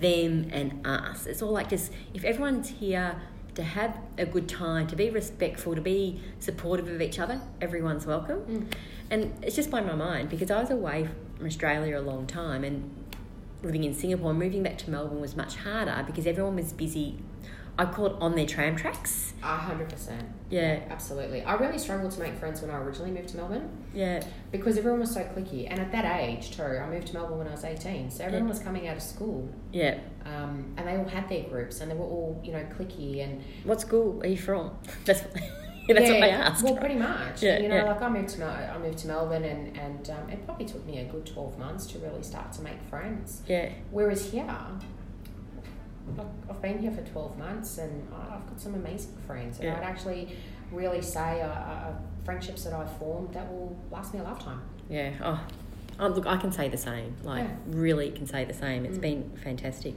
them 0.00 0.48
and 0.52 0.86
us. 0.86 1.24
It's 1.26 1.40
all 1.40 1.52
like 1.52 1.70
just 1.70 1.92
if 2.12 2.24
everyone's 2.24 2.68
here 2.68 3.16
to 3.54 3.62
have 3.62 3.96
a 4.16 4.24
good 4.24 4.48
time, 4.48 4.86
to 4.86 4.96
be 4.96 5.10
respectful, 5.10 5.74
to 5.74 5.80
be 5.80 6.20
supportive 6.38 6.88
of 6.88 7.00
each 7.02 7.18
other, 7.18 7.40
everyone's 7.60 8.06
welcome. 8.06 8.40
Mm. 8.40 8.72
And 9.10 9.44
it's 9.44 9.56
just 9.56 9.70
blown 9.70 9.86
my 9.86 9.94
mind 9.94 10.30
because 10.30 10.50
I 10.50 10.60
was 10.60 10.70
away 10.70 11.08
from 11.36 11.46
Australia 11.46 11.98
a 11.98 12.00
long 12.00 12.26
time 12.26 12.64
and 12.64 12.90
living 13.62 13.84
in 13.84 13.94
Singapore, 13.94 14.34
moving 14.34 14.62
back 14.62 14.78
to 14.78 14.90
Melbourne 14.90 15.20
was 15.20 15.36
much 15.36 15.56
harder 15.56 16.02
because 16.06 16.26
everyone 16.26 16.56
was 16.56 16.72
busy. 16.72 17.18
I 17.78 17.86
call 17.86 18.06
it 18.06 18.16
on 18.20 18.34
their 18.36 18.46
tram 18.46 18.76
tracks. 18.76 19.32
A 19.42 19.56
hundred 19.56 19.88
percent. 19.88 20.28
Yeah, 20.50 20.80
Absolutely. 20.90 21.42
I 21.42 21.54
really 21.54 21.78
struggled 21.78 22.12
to 22.12 22.20
make 22.20 22.34
friends 22.36 22.60
when 22.60 22.70
I 22.70 22.76
originally 22.76 23.10
moved 23.10 23.30
to 23.30 23.38
Melbourne 23.38 23.70
yeah, 23.94 24.22
because 24.50 24.76
everyone 24.76 25.00
was 25.00 25.12
so 25.12 25.20
clicky. 25.20 25.66
And 25.70 25.80
at 25.80 25.90
that 25.92 26.20
age 26.20 26.54
too, 26.54 26.62
I 26.62 26.86
moved 26.88 27.08
to 27.08 27.14
Melbourne 27.14 27.38
when 27.38 27.48
I 27.48 27.52
was 27.52 27.64
eighteen, 27.64 28.10
so 28.10 28.24
everyone 28.24 28.48
was 28.48 28.58
coming 28.58 28.88
out 28.88 28.96
of 28.96 29.02
school, 29.02 29.48
yeah. 29.72 29.98
um, 30.26 30.74
and 30.76 30.86
they 30.86 30.96
all 30.96 31.08
had 31.08 31.28
their 31.28 31.44
groups, 31.44 31.80
and 31.80 31.90
they 31.90 31.94
were 31.94 32.04
all 32.04 32.40
you 32.44 32.52
know 32.52 32.64
clicky 32.78 33.24
and 33.24 33.42
What 33.64 33.80
school 33.80 34.20
are 34.22 34.26
you 34.26 34.36
from? 34.36 34.72
That's 35.06 35.20
that's 35.88 36.10
what 36.10 36.22
I 36.22 36.28
asked. 36.28 36.62
Well, 36.62 36.76
pretty 36.76 36.96
much. 36.96 37.42
Yeah, 37.42 37.58
you 37.58 37.68
know, 37.68 37.76
yeah. 37.76 37.84
like 37.84 38.02
I 38.02 38.08
moved 38.08 38.28
to 38.30 38.40
Mel- 38.40 38.50
I 38.50 38.78
moved 38.78 38.98
to 38.98 39.08
Melbourne, 39.08 39.44
and 39.44 39.76
and 39.78 40.10
um, 40.10 40.28
it 40.30 40.44
probably 40.44 40.66
took 40.66 40.84
me 40.86 40.98
a 40.98 41.04
good 41.04 41.26
twelve 41.26 41.58
months 41.58 41.86
to 41.86 41.98
really 41.98 42.22
start 42.22 42.52
to 42.52 42.62
make 42.62 42.80
friends. 42.90 43.42
Yeah, 43.48 43.70
Whereas 43.90 44.30
here, 44.30 44.44
like, 46.16 46.26
I've 46.50 46.60
been 46.62 46.78
here 46.78 46.90
for 46.92 47.02
12 47.02 47.38
months 47.38 47.78
and 47.78 48.08
I've 48.12 48.46
got 48.46 48.60
some 48.60 48.74
amazing 48.74 49.16
friends. 49.26 49.58
And 49.58 49.68
Yeah. 49.68 49.76
I'd 49.76 49.82
actually 49.84 50.36
really 50.70 51.02
say 51.02 51.40
uh, 51.42 51.46
uh, 51.48 51.92
friendships 52.24 52.64
that 52.64 52.72
I've 52.72 52.90
formed 52.98 53.34
that 53.34 53.50
will 53.50 53.76
last 53.90 54.14
me 54.14 54.20
a 54.20 54.22
lifetime. 54.22 54.62
Yeah. 54.88 55.12
Oh, 55.22 55.40
oh, 56.02 56.08
look, 56.08 56.26
I 56.26 56.36
can 56.36 56.50
say 56.50 56.68
the 56.68 56.76
same. 56.76 57.14
Like, 57.22 57.44
Yeah. 57.44 57.54
really 57.68 58.10
can 58.10 58.26
say 58.26 58.44
the 58.44 58.52
same. 58.54 58.84
It's 58.84 58.98
Mm. 58.98 59.02
been 59.02 59.30
fantastic. 59.42 59.94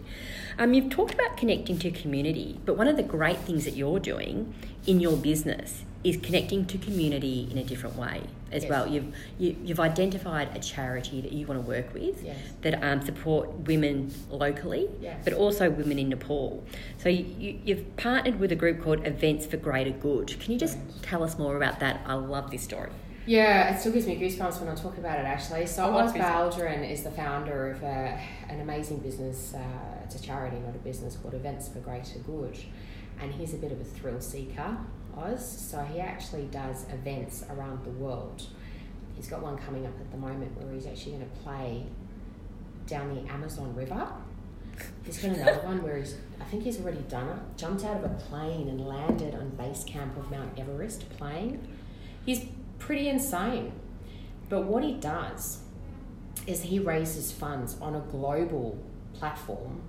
Um, 0.60 0.74
you've 0.74 0.90
talked 0.92 1.14
about 1.16 1.36
connecting 1.36 1.80
to 1.80 1.90
community, 1.92 2.60
but 2.66 2.78
one 2.78 2.88
of 2.88 2.96
the 2.96 3.04
great 3.04 3.38
things 3.40 3.66
that 3.66 3.76
you're 3.76 4.00
doing 4.00 4.54
in 4.86 5.00
your 5.00 5.18
business 5.18 5.84
is 6.04 6.18
connecting 6.18 6.66
to 6.68 6.78
community 6.78 7.48
in 7.50 7.58
a 7.58 7.64
different 7.64 7.98
way 7.98 8.22
as 8.52 8.62
Yes. 8.62 8.70
well. 8.70 8.88
You've 8.88 9.06
you, 9.40 9.56
you've 9.66 9.80
identified 9.80 10.50
a 10.56 10.60
charity 10.60 11.20
that 11.22 11.34
you 11.34 11.48
want 11.48 11.60
to 11.60 11.68
work 11.68 11.92
with 11.96 12.24
Yes. 12.24 12.38
that 12.62 12.84
um, 12.84 13.02
support 13.04 13.68
women 13.68 14.12
locally, 14.30 14.88
Yes. 15.02 15.22
but 15.24 15.34
also 15.34 15.72
women 15.72 15.98
in 15.98 16.10
Nepal. 16.10 16.64
So 17.00 17.10
you, 17.10 17.26
you, 17.40 17.60
you've 17.66 17.98
partnered 17.98 18.40
with 18.40 18.52
a 18.52 18.56
group 18.56 18.84
called 18.84 19.06
Events 19.08 19.48
for 19.48 19.58
Greater 19.58 19.90
Good. 19.90 20.40
Can 20.40 20.54
you 20.54 20.60
just 20.60 20.78
tell 21.02 21.24
us 21.24 21.40
more 21.40 21.58
about 21.58 21.80
that? 21.80 22.02
I 22.06 22.14
love 22.14 22.52
this 22.52 22.62
story. 22.62 22.92
Yeah, 23.26 23.74
it 23.74 23.80
still 23.80 23.92
gives 23.92 24.06
me 24.06 24.18
goosebumps 24.18 24.60
when 24.60 24.70
I 24.70 24.76
talk 24.76 24.98
about 25.00 25.18
it 25.20 25.26
actually. 25.26 25.66
So, 25.66 25.86
Oz. 25.96 26.14
Baldwin 26.14 26.84
is 26.84 27.04
the 27.04 27.12
founder 27.12 27.72
of 27.72 27.82
a, 27.82 28.20
an 28.50 28.62
amazing 28.62 29.00
business, 29.00 29.54
uh, 29.56 30.04
it's 30.04 30.16
a 30.16 30.22
charity, 30.22 30.58
not 30.58 30.76
a 30.76 30.80
business, 30.80 31.16
called 31.16 31.34
Events 31.34 31.68
for 31.68 31.80
Greater 31.80 32.20
Good. 32.20 32.58
And 33.20 33.34
he's 33.34 33.54
a 33.54 33.58
bit 33.58 33.72
of 33.72 33.82
a 33.82 33.84
thrill 33.84 34.22
seeker, 34.22 34.78
Oz. 35.18 35.70
So, 35.72 35.84
he 35.84 36.00
actually 36.00 36.46
does 36.46 36.86
events 36.94 37.44
around 37.50 37.84
the 37.84 37.92
world. 37.92 38.44
He's 39.16 39.28
got 39.28 39.42
one 39.42 39.58
coming 39.58 39.88
up 39.88 40.00
at 40.00 40.12
the 40.12 40.18
moment 40.18 40.56
where 40.62 40.72
he's 40.74 40.86
actually 40.86 41.14
going 41.14 41.30
to 41.30 41.38
play 41.38 41.86
down 42.86 43.16
the 43.16 43.32
Amazon 43.32 43.74
River. 43.74 44.08
He's 45.04 45.18
got 45.18 45.32
another 45.32 45.60
one 45.66 45.82
where 45.82 45.98
he's, 45.98 46.16
I 46.40 46.44
think 46.44 46.64
he's 46.64 46.80
already 46.80 47.02
done 47.10 47.30
it, 47.30 47.58
jumped 47.58 47.86
out 47.86 47.98
of 47.98 48.04
a 48.04 48.14
plane 48.16 48.68
and 48.68 48.86
landed 48.88 49.34
on 49.34 49.50
base 49.52 49.84
camp 49.84 50.16
of 50.18 50.30
Mount 50.30 50.60
Everest 50.60 51.10
playing. 51.18 51.66
He's 52.26 52.46
pretty 52.80 53.10
insane. 53.10 53.72
But 54.50 54.66
what 54.66 54.84
he 54.84 54.94
does 54.94 55.60
is 56.48 56.62
he 56.64 56.80
raises 56.80 57.32
funds 57.32 57.78
on 57.82 57.96
a 57.96 58.00
global 58.02 58.78
platform 59.14 59.82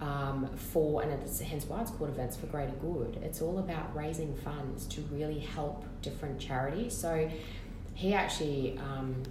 um, 0.00 0.48
for, 0.56 1.02
and 1.02 1.10
it's 1.12 1.40
hence 1.40 1.64
why 1.66 1.80
it's 1.80 1.90
called 1.90 2.10
Events 2.10 2.36
for 2.36 2.46
Greater 2.46 2.72
Good. 2.80 3.18
It's 3.22 3.42
all 3.42 3.58
about 3.58 3.94
raising 3.96 4.36
funds 4.36 4.86
to 4.88 5.00
really 5.10 5.40
help 5.40 5.84
different 6.02 6.38
charities. 6.38 6.96
So 6.96 7.28
he 7.94 8.14
actually 8.14 8.78
um, 8.78 9.22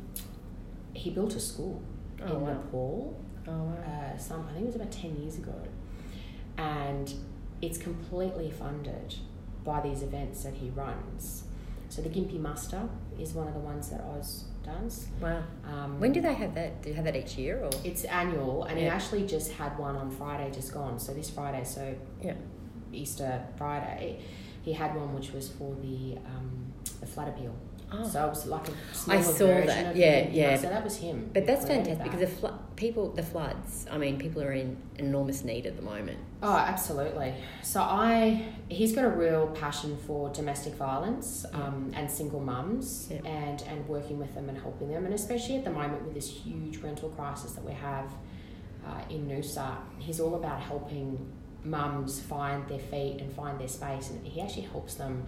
he 0.94 1.10
built 1.12 1.36
a 1.36 1.40
school 1.40 1.82
Oh, 2.26 2.36
in 2.36 2.42
wow. 2.42 2.54
Nepal 2.54 3.22
Oh, 3.48 3.52
wow. 3.52 3.76
uh, 4.14 4.18
some 4.18 4.46
I 4.50 4.54
think 4.54 4.64
it 4.64 4.66
was 4.68 4.76
about 4.76 4.92
ten 4.92 5.16
years 5.16 5.38
ago, 5.38 5.54
and 6.58 7.14
it's 7.62 7.78
completely 7.78 8.52
funded 8.52 9.16
by 9.64 9.80
these 9.82 10.02
events 10.04 10.44
that 10.44 10.56
he 10.56 10.70
runs. 10.72 11.44
So 11.89 12.02
the 12.02 12.10
Gympie 12.10 12.39
Muster 12.39 12.88
is 13.19 13.34
one 13.34 13.47
of 13.47 13.54
the 13.54 13.60
ones 13.60 13.89
that 13.89 14.02
Oz 14.02 14.43
does. 14.63 15.08
Wow. 15.21 15.43
Um, 15.65 16.00
When 16.00 16.12
do 16.12 16.21
they 16.21 16.34
have 16.34 16.54
that? 16.56 16.82
Do 16.82 16.89
you 16.89 16.95
have 16.95 17.06
that 17.06 17.15
each 17.15 17.38
year 17.38 17.63
or? 17.63 17.69
It's 17.84 18.04
annual, 18.06 18.65
and 18.65 18.78
he 18.78 18.86
Yeah. 18.86 18.93
actually 18.95 19.26
just 19.26 19.52
had 19.54 19.78
one 19.80 19.95
on 19.95 20.10
Friday, 20.12 20.52
just 20.52 20.73
gone. 20.73 21.00
So 21.00 21.13
this 21.13 21.30
Friday, 21.30 21.63
so 21.63 21.95
Yeah. 22.21 22.34
Easter 22.91 23.45
Friday, 23.58 24.19
he 24.63 24.73
had 24.73 24.95
one 24.95 25.13
which 25.15 25.32
was 25.32 25.50
for 25.50 25.76
the 25.82 26.17
um, 26.26 26.73
the 27.00 27.06
flood 27.08 27.30
appeal. 27.30 27.54
Oh. 27.89 28.06
So 28.08 28.26
it 28.26 28.30
was 28.30 28.45
like 28.47 28.67
a 28.67 28.71
smaller 28.93 29.23
saw 29.23 29.47
that. 29.47 29.95
Yeah, 29.95 30.21
Gympie 30.26 30.34
yeah. 30.34 30.52
Muster. 30.52 30.69
that 30.69 30.84
was 30.84 30.97
him. 30.97 31.30
But 31.34 31.45
that's 31.47 31.65
fantastic 31.65 31.97
that. 32.00 32.04
because 32.04 32.19
the 32.19 32.28
flo- 32.28 32.60
people, 32.76 33.12
the 33.12 33.23
floods. 33.23 33.86
I 33.89 33.97
mean, 33.97 34.17
people 34.17 34.41
are 34.43 34.52
in 34.52 34.76
enormous 34.97 35.45
need 35.45 35.65
at 35.65 35.78
the 35.78 35.82
moment. 35.82 36.17
Oh, 36.43 36.58
absolutely. 36.58 37.34
So 37.63 37.82
I, 37.82 38.45
he's 38.67 38.93
got 38.93 39.06
a 39.06 39.10
real 39.10 39.47
passion 39.47 39.97
for 40.06 40.30
domestic 40.32 40.73
violence 40.76 41.45
um, 41.54 41.91
and 41.95 42.12
single 42.12 42.41
mums, 42.41 43.08
Yeah. 43.10 43.21
and 43.26 43.62
and 43.63 43.88
working 43.88 44.19
with 44.19 44.36
them 44.36 44.50
and 44.50 44.58
helping 44.58 44.89
them, 44.89 45.06
and 45.06 45.13
especially 45.13 45.56
at 45.56 45.63
the 45.63 45.71
moment 45.71 46.04
with 46.04 46.13
this 46.13 46.30
huge 46.30 46.78
rental 46.80 47.10
crisis 47.10 47.54
that 47.54 47.63
we 47.63 47.71
have 47.73 48.12
uh, 48.86 49.02
in 49.10 49.28
Noosa, 49.28 49.78
he's 50.00 50.19
all 50.19 50.36
about 50.36 50.60
helping 50.62 51.32
mums 51.63 52.19
find 52.19 52.67
their 52.67 52.80
feet 52.80 53.19
and 53.21 53.32
find 53.34 53.60
their 53.60 53.67
space, 53.67 54.10
and 54.10 54.26
he 54.28 54.41
actually 54.41 54.63
helps 54.63 54.95
them. 54.95 55.26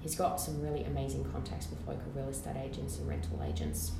He's 0.00 0.14
got 0.14 0.40
some 0.40 0.62
really 0.62 0.84
amazing 0.84 1.24
contacts 1.30 1.68
with 1.68 1.78
local 1.86 2.10
real 2.14 2.28
estate 2.28 2.56
agents 2.56 2.98
and 2.98 3.08
rental 3.08 3.42
agents. 3.46 3.92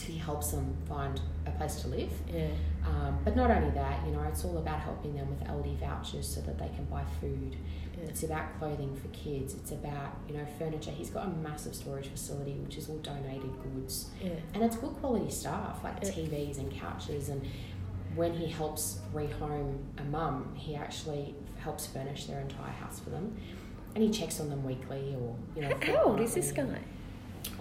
He 0.00 0.18
helps 0.18 0.52
them 0.52 0.76
find 0.88 1.20
a 1.46 1.50
place 1.52 1.76
to 1.82 1.88
live. 1.88 2.12
Yeah. 2.32 2.48
Um, 2.86 3.18
but 3.24 3.34
not 3.34 3.50
only 3.50 3.70
that, 3.70 4.06
you 4.06 4.12
know, 4.12 4.22
it's 4.22 4.44
all 4.44 4.58
about 4.58 4.78
helping 4.78 5.16
them 5.16 5.28
with 5.28 5.40
Aldi 5.48 5.78
vouchers 5.80 6.28
so 6.28 6.40
that 6.42 6.58
they 6.58 6.68
can 6.68 6.84
buy 6.84 7.02
food. 7.20 7.56
Yeah. 7.98 8.08
It's 8.08 8.22
about 8.22 8.56
clothing 8.60 8.94
for 8.94 9.08
kids. 9.08 9.54
It's 9.54 9.72
about, 9.72 10.16
you 10.28 10.36
know, 10.36 10.46
furniture. 10.58 10.92
He's 10.92 11.10
got 11.10 11.26
a 11.26 11.30
massive 11.30 11.74
storage 11.74 12.06
facility 12.06 12.52
which 12.52 12.76
is 12.76 12.88
all 12.88 12.98
donated 12.98 13.50
goods. 13.62 14.10
Yeah. 14.22 14.30
And 14.54 14.62
it's 14.62 14.76
good 14.76 14.94
quality 15.00 15.30
stuff 15.30 15.80
like. 15.82 16.00
TVs 16.02 16.58
and 16.58 16.70
couches. 16.70 17.28
And 17.30 17.44
when 18.14 18.32
he 18.34 18.46
helps 18.46 19.00
rehome 19.14 19.78
a 19.98 20.04
mum, 20.04 20.54
he 20.54 20.76
actually 20.76 21.34
helps 21.58 21.86
furnish 21.86 22.26
their 22.26 22.40
entire 22.40 22.70
house 22.70 23.00
for 23.00 23.10
them. 23.10 23.36
And 23.96 24.04
he 24.04 24.10
checks 24.10 24.40
on 24.40 24.50
them 24.50 24.62
weekly 24.62 25.16
or, 25.18 25.34
you 25.56 25.62
know. 25.62 25.74
How 25.80 26.02
old 26.02 26.20
is 26.20 26.34
this 26.34 26.52
guy? 26.52 26.80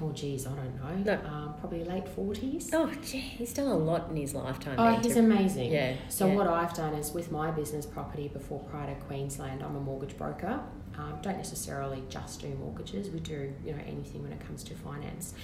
Oh, 0.01 0.11
geez, 0.11 0.45
I 0.45 0.49
don't 0.49 0.75
know. 1.05 1.13
No. 1.15 1.29
Um, 1.29 1.53
probably 1.61 1.85
late 1.85 2.03
40s. 2.13 2.71
Oh, 2.73 2.91
gee, 3.01 3.19
he's 3.19 3.53
done 3.53 3.67
a 3.67 3.77
lot 3.77 4.09
in 4.09 4.17
his 4.17 4.33
lifetime. 4.35 4.75
Oh, 4.77 4.95
he's 5.01 5.13
to- 5.13 5.19
amazing. 5.19 5.71
Yeah, 5.71 5.95
So 6.09 6.27
yeah. 6.27 6.35
what 6.35 6.47
I've 6.47 6.73
done 6.73 6.93
is 6.95 7.13
with 7.13 7.31
my 7.31 7.51
business 7.51 7.85
property 7.85 8.27
before 8.27 8.59
Prada 8.69 8.95
Queensland, 9.07 9.63
I'm 9.63 9.77
a 9.77 9.79
mortgage 9.79 10.17
broker. 10.17 10.59
Um, 10.97 11.19
don't 11.21 11.37
necessarily 11.37 12.03
just 12.09 12.41
do 12.41 12.49
mortgages. 12.59 13.09
We 13.09 13.21
do 13.21 13.53
you 13.65 13.71
know 13.71 13.79
anything 13.87 14.21
when 14.23 14.33
it 14.33 14.45
comes 14.45 14.61
to 14.65 14.73
finance. 14.75 15.35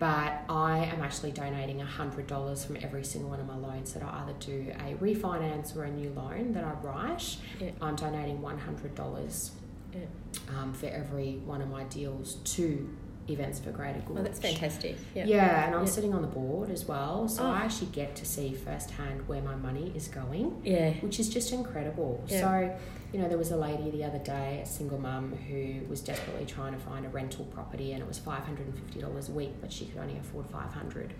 But 0.00 0.42
I 0.48 0.90
am 0.92 1.02
actually 1.02 1.30
donating 1.30 1.78
hundred 1.78 2.26
dollars 2.26 2.64
from 2.64 2.76
every 2.82 3.04
single 3.04 3.30
one 3.30 3.38
of 3.38 3.46
my 3.46 3.56
loans 3.56 3.92
that 3.94 4.02
I 4.02 4.22
either 4.22 4.34
do 4.40 4.72
a 4.84 4.94
refinance 4.96 5.74
or 5.76 5.84
a 5.84 5.90
new 5.90 6.10
loan 6.10 6.52
that 6.54 6.64
I 6.64 6.72
write. 6.82 7.36
Yeah. 7.60 7.70
I'm 7.80 7.94
donating 7.94 8.42
one 8.42 8.58
hundred 8.58 8.94
dollars 8.96 9.52
Yeah. 9.96 10.60
um, 10.60 10.72
for 10.72 10.86
every 10.86 11.40
one 11.44 11.60
of 11.62 11.68
my 11.70 11.84
deals 11.84 12.34
to 12.56 12.88
events 13.28 13.58
for 13.58 13.70
greater 13.72 13.98
good. 14.06 14.18
Oh, 14.18 14.22
that's 14.22 14.38
fantastic. 14.38 14.96
Yeah. 15.14 15.24
Yeah, 15.24 15.66
and 15.66 15.74
I'm 15.74 15.80
Yeah. 15.84 15.90
sitting 15.90 16.14
on 16.14 16.22
the 16.22 16.28
board 16.28 16.70
as 16.70 16.86
well, 16.86 17.26
so 17.28 17.42
Oh. 17.42 17.46
I 17.50 17.58
actually 17.64 17.90
get 17.90 18.14
to 18.16 18.24
see 18.24 18.52
firsthand 18.52 19.26
where 19.26 19.42
my 19.42 19.56
money 19.56 19.92
is 19.96 20.06
going, 20.08 20.60
Yeah. 20.64 20.92
which 21.00 21.18
is 21.18 21.28
just 21.28 21.52
incredible. 21.52 22.22
Yeah. 22.28 22.40
So, 22.40 22.76
you 23.12 23.20
know, 23.20 23.28
there 23.28 23.38
was 23.38 23.50
a 23.50 23.56
lady 23.56 23.90
the 23.90 24.04
other 24.04 24.18
day, 24.20 24.60
a 24.62 24.66
single 24.66 24.98
mum, 24.98 25.32
who 25.48 25.80
was 25.88 26.00
desperately 26.02 26.46
trying 26.46 26.72
to 26.74 26.78
find 26.78 27.04
a 27.04 27.08
rental 27.08 27.44
property, 27.46 27.92
and 27.92 28.00
it 28.02 28.06
was 28.06 28.18
five 28.18 28.44
hundred 28.44 28.66
and 28.66 28.78
fifty 28.78 29.00
dollars 29.00 29.28
a 29.28 29.32
week, 29.32 29.54
but 29.60 29.72
she 29.72 29.86
could 29.86 30.00
only 30.00 30.18
afford 30.18 30.46
five 30.46 30.72
hundred. 30.72 31.12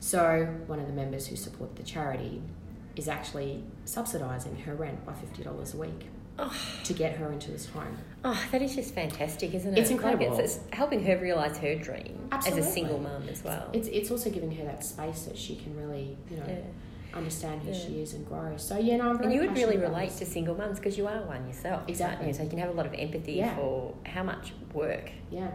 So, 0.00 0.46
one 0.66 0.78
of 0.78 0.86
the 0.86 0.92
members 0.92 1.28
who 1.28 1.36
support 1.36 1.76
the 1.76 1.82
charity 1.82 2.42
is 2.96 3.08
actually 3.08 3.64
subsidising 3.86 4.60
her 4.64 4.74
rent 4.74 5.04
by 5.06 5.14
fifty 5.14 5.42
dollars 5.42 5.72
a 5.72 5.78
week 5.78 6.08
Oh. 6.38 6.52
to 6.84 6.92
get 6.92 7.16
her 7.16 7.30
into 7.30 7.50
this 7.52 7.66
home. 7.66 7.96
Oh, 8.24 8.40
that 8.50 8.60
is 8.60 8.74
just 8.74 8.92
fantastic, 8.94 9.54
isn't 9.54 9.72
it? 9.76 9.80
It's 9.80 9.90
incredible. 9.90 10.30
Like 10.34 10.44
it's, 10.44 10.56
it's 10.56 10.74
helping 10.74 11.04
her 11.04 11.16
realise 11.18 11.58
her 11.58 11.76
dream 11.76 12.28
as 12.32 12.46
a 12.56 12.62
single 12.62 12.98
mum 12.98 13.28
as 13.28 13.44
well. 13.44 13.70
It's 13.72 13.86
it's 13.88 14.10
also 14.10 14.30
giving 14.30 14.50
her 14.56 14.64
that 14.64 14.84
space 14.84 15.22
that 15.24 15.38
she 15.38 15.54
can 15.56 15.76
really, 15.76 16.16
you 16.30 16.38
know, 16.38 16.44
yeah. 16.48 17.16
understand 17.16 17.62
who 17.62 17.70
Yeah. 17.70 17.78
she 17.78 18.00
is 18.00 18.14
and 18.14 18.26
grow. 18.26 18.56
So 18.56 18.78
yeah, 18.78 18.96
no, 18.96 19.12
And 19.12 19.32
you 19.32 19.40
would 19.42 19.54
really 19.56 19.76
relate 19.76 20.10
to 20.16 20.26
single 20.26 20.56
mums 20.56 20.78
because 20.80 20.98
you 20.98 21.06
are 21.06 21.22
one 21.22 21.46
yourself. 21.46 21.82
Exactly. 21.88 22.26
you? 22.28 22.34
So 22.34 22.42
you 22.42 22.50
can 22.50 22.58
have 22.58 22.70
a 22.70 22.72
lot 22.72 22.86
of 22.86 22.94
empathy 22.94 23.34
Yeah. 23.34 23.54
for 23.54 23.94
how 24.04 24.24
much 24.24 24.52
work 24.72 25.12
yeah 25.30 25.52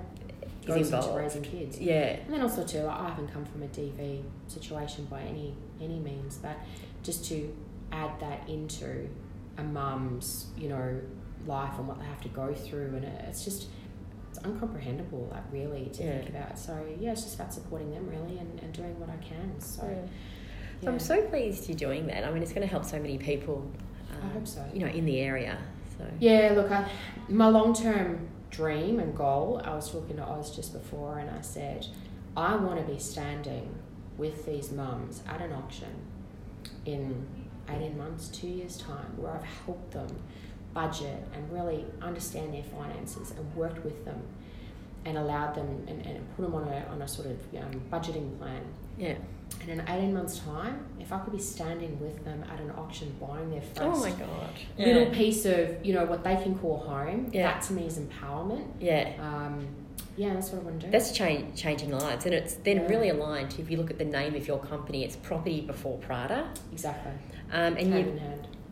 is 0.63 0.89
goes 0.91 0.91
into 0.93 1.17
raising 1.17 1.41
kids. 1.41 1.77
Yeah. 1.79 2.17
And 2.23 2.33
then 2.33 2.41
also 2.41 2.63
too, 2.63 2.87
I 2.87 3.09
haven't 3.09 3.33
come 3.33 3.43
from 3.45 3.63
a 3.63 3.67
DV 3.67 4.23
situation 4.47 5.05
by 5.05 5.21
any 5.21 5.53
any 5.81 5.99
means, 5.99 6.37
but 6.37 6.55
just 7.03 7.25
to 7.25 7.53
add 7.91 8.17
that 8.21 8.47
into 8.47 9.09
a 9.59 9.63
mum's, 9.63 10.47
you 10.57 10.69
know, 10.69 10.99
life 11.47 11.73
and 11.77 11.87
what 11.87 11.99
they 11.99 12.05
have 12.05 12.21
to 12.21 12.29
go 12.29 12.53
through, 12.53 12.93
and 12.95 13.05
it's 13.05 13.43
just 13.43 13.67
it's 14.29 14.39
uncomprehendable, 14.39 15.31
like 15.31 15.43
really 15.51 15.89
to 15.93 16.03
Yeah. 16.03 16.17
think 16.17 16.29
about. 16.29 16.57
So 16.57 16.77
yeah, 16.99 17.11
it's 17.11 17.23
just 17.23 17.35
about 17.35 17.53
supporting 17.53 17.91
them 17.91 18.07
really 18.07 18.37
and, 18.37 18.59
and 18.61 18.73
doing 18.73 18.99
what 18.99 19.09
I 19.09 19.17
can. 19.17 19.59
So 19.59 19.83
Yeah. 19.83 19.95
yeah. 19.95 20.05
So 20.83 20.91
I'm 20.91 20.99
so 20.99 21.21
pleased 21.23 21.67
you're 21.67 21.77
doing 21.77 22.07
that. 22.07 22.23
I 22.23 22.31
mean, 22.31 22.41
it's 22.43 22.53
going 22.53 22.61
to 22.65 22.71
help 22.71 22.85
so 22.85 22.97
many 22.99 23.17
people. 23.17 23.69
I 24.11 24.15
um, 24.25 24.31
hope 24.31 24.47
so. 24.47 24.63
You 24.73 24.81
know, 24.81 24.87
in 24.87 25.05
the 25.05 25.19
area. 25.19 25.57
So 25.97 26.05
Yeah, 26.19 26.53
look, 26.55 26.71
I, 26.71 26.89
my 27.27 27.47
long 27.49 27.73
term 27.73 28.27
dream 28.49 28.99
and 28.99 29.15
goal, 29.15 29.61
I 29.63 29.73
was 29.75 29.91
talking 29.91 30.15
to 30.17 30.23
Oz 30.23 30.55
just 30.55 30.73
before, 30.73 31.19
and 31.19 31.29
I 31.29 31.41
said, 31.41 31.87
I 32.37 32.55
want 32.55 32.79
to 32.85 32.91
be 32.93 32.99
standing 32.99 33.75
with 34.17 34.45
these 34.45 34.71
mums 34.71 35.21
at 35.27 35.41
an 35.41 35.53
auction 35.53 35.89
in 36.85 37.25
18 37.75 37.97
months, 37.97 38.27
two 38.29 38.47
years' 38.47 38.77
time, 38.77 39.15
where 39.17 39.32
I've 39.34 39.43
helped 39.65 39.91
them 39.91 40.08
budget 40.73 41.23
and 41.34 41.51
really 41.51 41.86
understand 42.01 42.53
their 42.53 42.63
finances 42.63 43.32
and 43.32 43.55
worked 43.55 43.84
with 43.84 44.05
them 44.05 44.21
and 45.05 45.17
allowed 45.17 45.55
them 45.55 45.67
and, 45.88 46.05
and 46.05 46.36
put 46.36 46.43
them 46.43 46.53
on 46.53 46.67
a, 46.67 46.86
on 46.91 47.01
a 47.01 47.08
sort 47.08 47.27
of 47.27 47.38
um, 47.58 47.82
budgeting 47.91 48.38
plan 48.38 48.62
yeah, 48.97 49.15
and 49.62 49.69
And 49.71 49.79
in 49.82 49.88
18 49.89 50.13
months' 50.13 50.39
time, 50.39 50.86
if 50.99 51.12
I 51.13 51.19
could 51.19 51.32
be 51.34 51.39
standing 51.39 51.97
with 52.01 52.23
them 52.25 52.43
at 52.51 52.60
an 52.60 52.69
auction 52.71 53.15
buying 53.19 53.49
their 53.49 53.62
first 53.62 53.79
Oh 53.82 53.99
my 53.99 54.12
god. 54.12 54.49
little 54.77 55.05
piece 55.08 55.45
of, 55.45 55.84
you 55.86 55.93
know, 55.93 56.05
what 56.05 56.23
they 56.23 56.36
can 56.36 56.53
call 56.60 56.77
home, 56.79 57.29
Yeah. 57.32 57.43
that 57.43 57.62
to 57.63 57.73
me 57.73 57.86
is 57.88 57.97
empowerment. 57.97 58.67
Yeah. 58.79 59.13
Um, 59.19 59.67
yeah, 60.17 60.33
that's 60.33 60.49
what 60.51 60.62
I 60.62 60.65
want 60.65 60.79
to 60.81 60.85
do. 60.88 60.91
That's 60.91 61.12
change, 61.12 61.55
changing 61.55 61.91
lives, 61.91 62.25
and 62.25 62.33
it's 62.33 62.55
then 62.55 62.77
Yeah. 62.77 62.88
really 62.88 63.09
aligned. 63.09 63.55
If 63.59 63.69
you 63.71 63.77
look 63.77 63.89
at 63.91 63.97
the 63.97 64.05
name 64.05 64.35
of 64.35 64.47
your 64.47 64.59
company, 64.59 65.03
it's 65.03 65.15
Property 65.15 65.62
Before 65.62 65.97
Prada, 65.97 66.47
exactly. 66.71 67.12
um, 67.51 67.77
and 67.77 67.93
you 67.93 68.19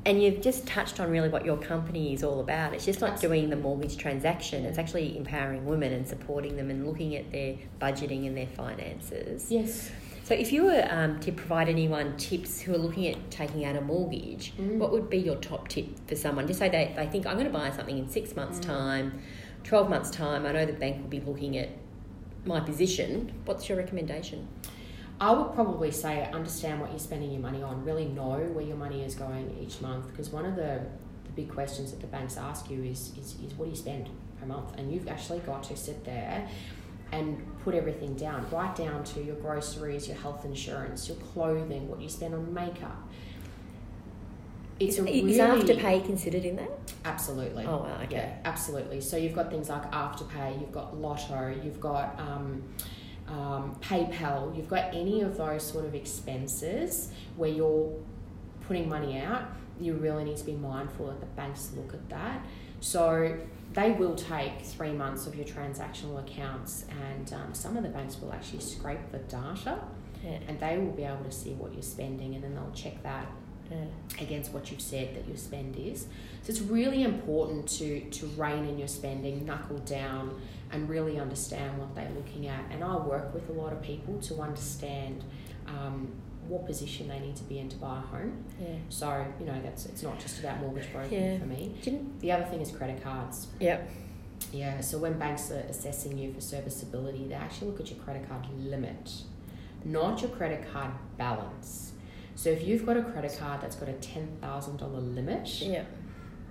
and 0.06 0.24
you've 0.24 0.40
just 0.42 0.66
touched 0.66 1.02
on 1.02 1.10
really 1.12 1.28
what 1.28 1.44
your 1.46 1.58
company 1.58 2.14
is 2.14 2.24
all 2.24 2.40
about. 2.40 2.74
It's 2.74 2.86
just 2.86 3.02
not 3.02 3.12
Absolutely. 3.14 3.40
doing 3.42 3.50
the 3.50 3.56
mortgage 3.58 3.98
transaction; 3.98 4.66
it's 4.66 4.78
actually 4.78 5.18
empowering 5.18 5.66
women 5.66 5.92
and 5.94 6.08
supporting 6.08 6.56
them 6.56 6.70
and 6.70 6.86
looking 6.88 7.16
at 7.16 7.32
their 7.32 7.56
budgeting 7.82 8.26
and 8.26 8.38
their 8.38 8.48
finances. 8.48 9.52
Yes. 9.52 9.92
So, 10.24 10.34
if 10.34 10.52
you 10.52 10.66
were 10.66 10.86
um, 10.90 11.20
to 11.22 11.32
provide 11.32 11.70
anyone 11.70 12.18
tips 12.18 12.60
who 12.60 12.74
are 12.74 12.78
looking 12.78 13.08
at 13.08 13.32
taking 13.32 13.64
out 13.64 13.78
a 13.78 13.82
mortgage, 13.82 14.52
Mm. 14.58 14.78
what 14.78 14.92
would 14.92 15.10
be 15.10 15.18
your 15.18 15.38
top 15.38 15.70
tip 15.70 15.86
for 16.06 16.18
someone? 16.18 16.48
Just 16.48 16.60
say 16.60 16.68
they, 16.68 16.94
they 16.98 17.08
think, 17.08 17.26
I'm 17.26 17.36
going 17.36 17.46
to 17.48 17.52
buy 17.54 17.72
something 17.72 17.98
in 17.98 18.10
six 18.10 18.36
months' 18.36 18.60
Mm. 18.60 18.64
time, 18.66 19.22
12 19.68 19.90
months' 19.90 20.10
time. 20.10 20.46
I 20.46 20.54
know 20.54 20.66
the 20.66 20.72
bank 20.72 21.02
will 21.02 21.10
be 21.10 21.20
looking 21.20 21.58
at 21.58 21.70
my 22.46 22.62
position. 22.62 23.34
What's 23.44 23.68
your 23.68 23.78
recommendation? 23.78 24.48
I 25.20 25.34
would 25.34 25.54
probably 25.54 25.92
say 25.92 26.30
understand 26.32 26.80
what 26.80 26.92
you're 26.92 27.00
spending 27.00 27.32
your 27.32 27.42
money 27.42 27.62
on. 27.62 27.84
Really 27.84 28.06
know 28.06 28.38
where 28.54 28.64
your 28.64 28.78
money 28.78 29.04
is 29.04 29.14
going 29.14 29.58
each 29.62 29.82
month 29.82 30.08
because 30.08 30.30
one 30.30 30.46
of 30.46 30.56
the, 30.56 30.86
the 31.26 31.32
big 31.36 31.50
questions 31.50 31.92
that 31.92 32.00
the 32.00 32.08
banks 32.08 32.38
ask 32.38 32.70
you 32.70 32.82
is, 32.82 33.12
is, 33.20 33.36
is 33.44 33.54
what 33.56 33.66
do 33.66 33.72
you 33.72 33.76
spend 33.76 34.10
per 34.40 34.46
month? 34.46 34.74
And 34.78 34.94
you've 34.94 35.10
actually 35.10 35.40
got 35.40 35.64
to 35.64 35.76
sit 35.76 36.06
there 36.06 36.48
and 37.12 37.46
put 37.66 37.76
everything 37.76 38.16
down. 38.16 38.46
right 38.52 38.76
down 38.76 39.04
to 39.04 39.22
your 39.22 39.36
groceries, 39.36 40.08
your 40.08 40.18
health 40.18 40.46
insurance, 40.46 41.10
your 41.10 41.18
clothing, 41.18 41.90
what 41.90 42.02
you 42.02 42.08
spend 42.08 42.34
on 42.34 42.54
makeup. 42.54 43.10
It's 44.80 44.98
a 45.00 45.06
is 45.08 45.24
really 45.24 45.64
Afterpay 45.64 46.06
considered 46.06 46.46
in 46.46 46.56
that? 46.58 46.70
Absolutely. 47.06 47.66
Oh, 47.66 47.78
wow, 47.78 48.00
okay. 48.04 48.16
Yeah, 48.18 48.36
absolutely. 48.46 49.02
So 49.02 49.18
you've 49.18 49.34
got 49.36 49.50
things 49.50 49.70
like 49.70 49.92
Afterpay, 49.92 50.60
you've 50.60 50.72
got 50.72 50.96
Lotto, 50.96 51.54
you've 51.64 51.80
got 51.80 52.20
um, 52.20 52.64
um, 53.28 53.76
PayPal, 53.82 54.56
you've 54.56 54.70
got 54.70 54.94
any 54.94 55.22
of 55.22 55.38
those 55.38 55.64
sort 55.64 55.86
of 55.86 55.96
expenses 55.96 57.12
where 57.36 57.50
you're 57.50 57.92
putting 58.68 58.88
money 58.88 59.20
out. 59.20 59.44
You 59.80 59.94
really 59.94 60.24
need 60.24 60.38
to 60.38 60.46
be 60.46 60.54
mindful 60.54 61.08
that 61.08 61.20
the 61.20 61.28
banks 61.28 61.72
look 61.76 61.94
at 61.94 62.10
that. 62.10 62.46
So 62.80 63.38
they 63.74 63.92
will 63.92 64.16
take 64.16 64.62
three 64.62 64.92
months 64.92 65.28
of 65.28 65.36
your 65.36 65.46
transactional 65.46 66.20
accounts, 66.20 66.86
and 67.04 67.32
um, 67.34 67.54
some 67.54 67.78
of 67.78 67.84
the 67.84 67.90
banks 67.90 68.20
will 68.22 68.32
actually 68.34 68.62
scrape 68.62 69.12
the 69.12 69.20
data, 69.20 69.80
Yeah. 70.24 70.40
and 70.48 70.60
they 70.60 70.78
will 70.78 70.92
be 70.92 71.04
able 71.04 71.24
to 71.24 71.32
see 71.32 71.54
what 71.54 71.74
you're 71.74 71.82
spending, 71.82 72.36
and 72.36 72.44
then 72.44 72.56
they'll 72.56 72.72
check 72.72 73.02
that 73.04 73.28
yeah. 73.72 73.78
against 74.22 74.52
what 74.52 74.72
you've 74.72 74.82
said 74.82 75.16
that 75.16 75.28
your 75.28 75.38
spend 75.38 75.76
is. 75.78 76.02
So 76.44 76.52
it's 76.52 76.62
really 76.62 77.04
important 77.04 77.68
to 77.80 78.02
to 78.10 78.26
rein 78.38 78.66
in 78.66 78.78
your 78.80 78.88
spending, 78.88 79.46
knuckle 79.46 79.78
down, 79.80 80.40
and 80.72 80.88
really 80.90 81.20
understand 81.20 81.78
what 81.78 81.94
they're 81.96 82.12
looking 82.16 82.48
at. 82.48 82.64
And 82.72 82.84
I 82.84 82.96
work 82.98 83.34
with 83.34 83.50
a 83.50 83.54
lot 83.54 83.74
of 83.74 83.82
people 83.82 84.20
to 84.22 84.42
understand 84.42 85.24
um, 85.68 86.08
what 86.48 86.66
position 86.66 87.10
they 87.10 87.20
need 87.20 87.36
to 87.36 87.44
be 87.44 87.60
in 87.60 87.68
to 87.70 87.76
buy 87.78 87.98
a 87.98 88.02
home. 88.02 88.46
Yeah. 88.62 88.68
So 88.90 89.26
you 89.40 89.46
know 89.46 89.60
that's 89.62 89.86
it's 89.86 90.04
not 90.04 90.20
just 90.20 90.40
about 90.40 90.60
mortgage 90.62 90.92
broking 90.94 91.22
Yeah. 91.22 91.40
for 91.40 91.46
me. 91.46 91.76
Didn't, 91.82 92.20
The 92.22 92.32
other 92.32 92.46
thing 92.46 92.62
is 92.62 92.72
credit 92.72 93.04
cards. 93.04 93.48
yep. 93.60 93.90
Yeah, 94.54 94.80
so 94.82 95.00
when 95.00 95.18
banks 95.18 95.52
are 95.52 95.66
assessing 95.68 96.16
you 96.18 96.32
for 96.32 96.40
serviceability, 96.42 97.28
they 97.28 97.34
actually 97.34 97.72
look 97.72 97.80
at 97.80 97.90
your 97.90 98.00
credit 98.00 98.30
card 98.30 98.46
limit, 98.60 99.24
not 99.84 100.22
your 100.22 100.30
credit 100.30 100.72
card 100.72 100.92
balance. 101.18 101.92
So 102.38 102.50
if 102.52 102.64
you've 102.68 102.86
got 102.86 102.98
a 102.98 103.02
credit 103.02 103.36
card 103.40 103.62
that's 103.62 103.76
got 103.76 103.90
a 103.90 103.94
$10,000 103.94 105.16
limit, 105.16 105.60
Yeah. 105.60 105.86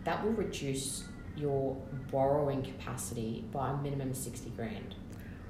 that 0.03 0.25
will 0.25 0.33
reduce 0.33 1.05
your 1.37 1.77
borrowing 2.11 2.62
capacity 2.62 3.44
by 3.53 3.70
a 3.70 3.77
minimum 3.77 4.11
of 4.11 4.16
60 4.16 4.51
grand. 4.51 4.96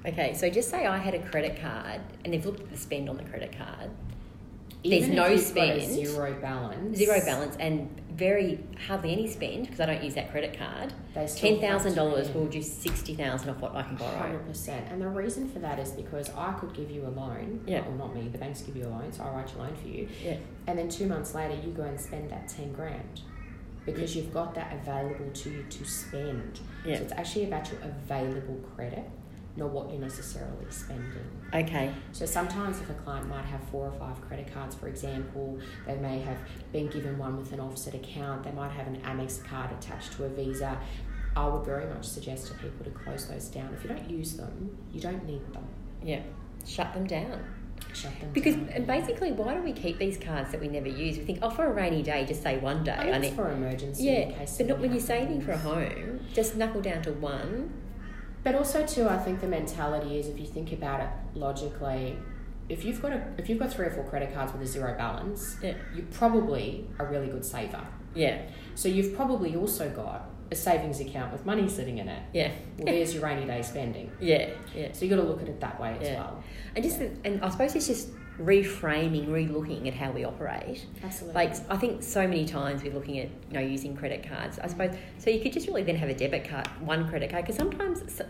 Okay, 0.05 0.35
so 0.35 0.47
just 0.47 0.69
say 0.69 0.85
I 0.85 0.97
had 0.97 1.15
a 1.15 1.19
credit 1.29 1.59
card 1.59 2.01
and 2.23 2.31
they've 2.31 2.45
looked 2.45 2.59
at 2.59 2.69
the 2.69 2.77
spend 2.77 3.09
on 3.09 3.17
the 3.17 3.23
credit 3.23 3.51
card, 3.57 3.89
There's 4.83 5.03
Even 5.03 5.15
no 5.15 5.23
got 5.23 5.31
a 5.31 5.37
spend. 5.39 5.81
zero 5.81 6.33
balance. 6.39 6.97
zero 6.97 7.19
balance, 7.25 7.55
and 7.59 7.89
very 8.11 8.63
hardly 8.87 9.11
any 9.11 9.27
spend 9.27 9.65
because 9.65 9.79
I 9.79 9.85
don't 9.87 10.03
use 10.03 10.15
that 10.15 10.31
credit 10.31 10.57
card. 10.57 10.93
Ten 11.35 11.59
thousand 11.59 11.95
dollars 11.95 12.29
will 12.29 12.45
do 12.47 12.61
sixty 12.61 13.15
thousand 13.15 13.49
off 13.49 13.59
what 13.59 13.75
I 13.75 13.83
can 13.83 13.95
borrow. 13.95 14.17
Hundred 14.17 14.45
percent, 14.47 14.87
and 14.91 15.01
the 15.01 15.07
reason 15.09 15.49
for 15.49 15.59
that 15.59 15.79
is 15.79 15.91
because 15.91 16.29
I 16.35 16.53
could 16.53 16.73
give 16.73 16.89
you 16.91 17.05
a 17.05 17.09
loan. 17.09 17.61
Yeah. 17.65 17.81
Well, 17.87 17.97
not 17.97 18.15
me. 18.15 18.27
The 18.29 18.37
banks 18.37 18.61
give 18.61 18.75
you 18.75 18.85
a 18.85 18.89
loan, 18.89 19.11
so 19.11 19.23
I 19.23 19.29
write 19.29 19.49
your 19.53 19.63
loan 19.65 19.75
for 19.75 19.87
you. 19.87 20.07
Yeah. 20.23 20.37
And 20.67 20.77
then 20.77 20.89
two 20.89 21.07
months 21.07 21.33
later, 21.35 21.55
you 21.65 21.71
go 21.73 21.83
and 21.83 21.99
spend 21.99 22.29
that 22.29 22.47
ten 22.47 22.71
grand 22.71 23.21
because 23.85 24.15
you've 24.15 24.33
got 24.33 24.53
that 24.55 24.73
available 24.81 25.29
to 25.33 25.49
you 25.49 25.63
to 25.69 25.85
spend. 25.85 26.59
Yeah. 26.85 26.97
So 26.97 27.03
it's 27.03 27.13
actually 27.13 27.45
about 27.45 27.71
your 27.71 27.81
available 27.81 28.59
credit, 28.75 29.09
not 29.57 29.69
what 29.71 29.89
you're 29.89 29.99
necessarily 29.99 30.65
spending. 30.69 31.29
Okay. 31.53 31.91
So 32.11 32.25
sometimes 32.25 32.79
if 32.79 32.89
a 32.89 32.93
client 32.93 33.27
might 33.27 33.45
have 33.45 33.61
four 33.71 33.87
or 33.87 33.91
five 33.93 34.21
credit 34.21 34.53
cards, 34.53 34.75
for 34.75 34.87
example, 34.87 35.59
they 35.85 35.95
may 35.95 36.19
have 36.19 36.37
been 36.71 36.87
given 36.87 37.17
one 37.17 37.37
with 37.37 37.51
an 37.51 37.59
offset 37.59 37.95
account, 37.95 38.43
they 38.43 38.51
might 38.51 38.71
have 38.71 38.87
an 38.87 38.97
Amex 39.01 39.43
card 39.43 39.71
attached 39.71 40.13
to 40.13 40.25
a 40.25 40.29
Visa. 40.29 40.77
I 41.35 41.47
would 41.47 41.65
very 41.65 41.85
much 41.93 42.05
suggest 42.05 42.47
to 42.47 42.53
people 42.55 42.83
to 42.85 42.91
close 42.91 43.27
those 43.27 43.47
down. 43.47 43.73
If 43.73 43.83
you 43.83 43.89
don't 43.89 44.09
use 44.09 44.33
them, 44.37 44.77
you 44.93 45.01
don't 45.01 45.25
need 45.25 45.41
them. 45.53 45.65
Yeah. 46.03 46.21
Shut 46.65 46.93
them 46.93 47.05
down. 47.05 47.43
Shut 47.93 48.11
them 48.13 48.21
down. 48.21 48.33
Because 48.33 48.55
down. 48.55 48.69
and 48.69 48.87
basically, 48.87 49.31
why 49.31 49.53
do 49.53 49.61
we 49.61 49.71
keep 49.71 49.97
these 49.99 50.17
cards 50.17 50.51
that 50.51 50.59
we 50.59 50.67
never 50.67 50.87
use? 50.87 51.17
We 51.17 51.23
think, 51.25 51.39
oh, 51.41 51.49
for 51.49 51.65
a 51.67 51.73
rainy 51.73 52.01
day, 52.03 52.25
just 52.25 52.41
say 52.43 52.57
one 52.57 52.83
day. 52.83 52.91
I 52.91 53.09
I 53.09 53.17
it's 53.17 53.35
for 53.35 53.51
emergency. 53.51 54.07
in 54.07 54.29
Yeah, 54.31 54.37
case 54.37 54.57
but 54.57 54.67
not 54.67 54.79
when 54.79 54.91
you're 54.91 54.99
saving 54.99 55.41
for 55.41 55.51
a 55.51 55.57
home. 55.57 56.19
Just 56.33 56.55
knuckle 56.55 56.81
down 56.81 57.01
to 57.03 57.11
one. 57.13 57.71
But 58.47 58.55
also 58.55 58.85
too, 58.85 59.09
I 59.09 59.17
think 59.17 59.41
the 59.41 59.47
mentality 59.47 60.17
is 60.17 60.29
if 60.29 60.39
you 60.39 60.45
think 60.45 60.71
about 60.71 61.01
it 61.01 61.09
logically, 61.35 62.15
if 62.69 62.85
you've 62.85 63.01
got 63.01 63.11
a 63.11 63.21
if 63.37 63.49
you've 63.49 63.59
got 63.59 63.73
three 63.73 63.87
or 63.87 63.89
four 63.89 64.05
credit 64.05 64.33
cards 64.33 64.53
with 64.53 64.61
a 64.61 64.65
zero 64.65 64.95
balance, 64.97 65.57
Yeah. 65.61 65.73
you're 65.93 66.05
probably 66.13 66.87
a 66.97 67.05
really 67.05 67.27
good 67.27 67.43
saver. 67.43 67.85
Yeah. 68.15 68.43
So 68.75 68.87
you've 68.87 69.13
probably 69.17 69.57
also 69.57 69.89
got 69.89 70.29
a 70.49 70.55
savings 70.55 71.01
account 71.01 71.33
with 71.33 71.45
money 71.45 71.67
sitting 71.67 71.97
in 71.97 72.07
it. 72.07 72.23
Yeah. 72.31 72.51
Well, 72.77 72.85
there's 72.85 73.13
your 73.13 73.23
rainy 73.23 73.45
day 73.45 73.61
spending. 73.63 74.11
Yeah. 74.21 74.51
Yeah. 74.73 74.93
So 74.93 75.03
you 75.03 75.09
got 75.13 75.21
to 75.21 75.27
look 75.27 75.41
at 75.41 75.49
it 75.49 75.59
that 75.59 75.77
way 75.81 75.97
as 75.99 76.07
Yeah. 76.07 76.15
well. 76.21 76.41
And 76.73 76.85
just 76.85 77.01
and 77.01 77.43
I 77.43 77.49
suppose 77.49 77.75
it's 77.75 77.87
just 77.87 78.11
reframing, 78.39 79.31
re-looking 79.31 79.87
at 79.87 79.93
how 79.93 80.11
we 80.11 80.23
operate. 80.23 80.85
Absolutely. 81.03 81.33
Like 81.45 81.55
I 81.71 81.77
think 81.77 82.03
so 82.03 82.27
many 82.27 82.45
times 82.45 82.83
we're 82.83 82.93
looking 82.93 83.19
at 83.19 83.29
you 83.49 83.53
know 83.53 83.59
using 83.61 83.95
credit 83.95 84.27
cards. 84.27 84.59
I 84.59 84.67
suppose 84.67 84.95
so 85.17 85.29
you 85.29 85.39
could 85.41 85.53
just 85.53 85.67
really 85.67 85.83
then 85.83 85.95
have 85.95 86.09
a 86.09 86.13
debit 86.13 86.47
card, 86.47 86.67
one 86.81 87.07
credit 87.09 87.29
card, 87.31 87.45
because 87.45 87.57
sometimes 87.57 88.21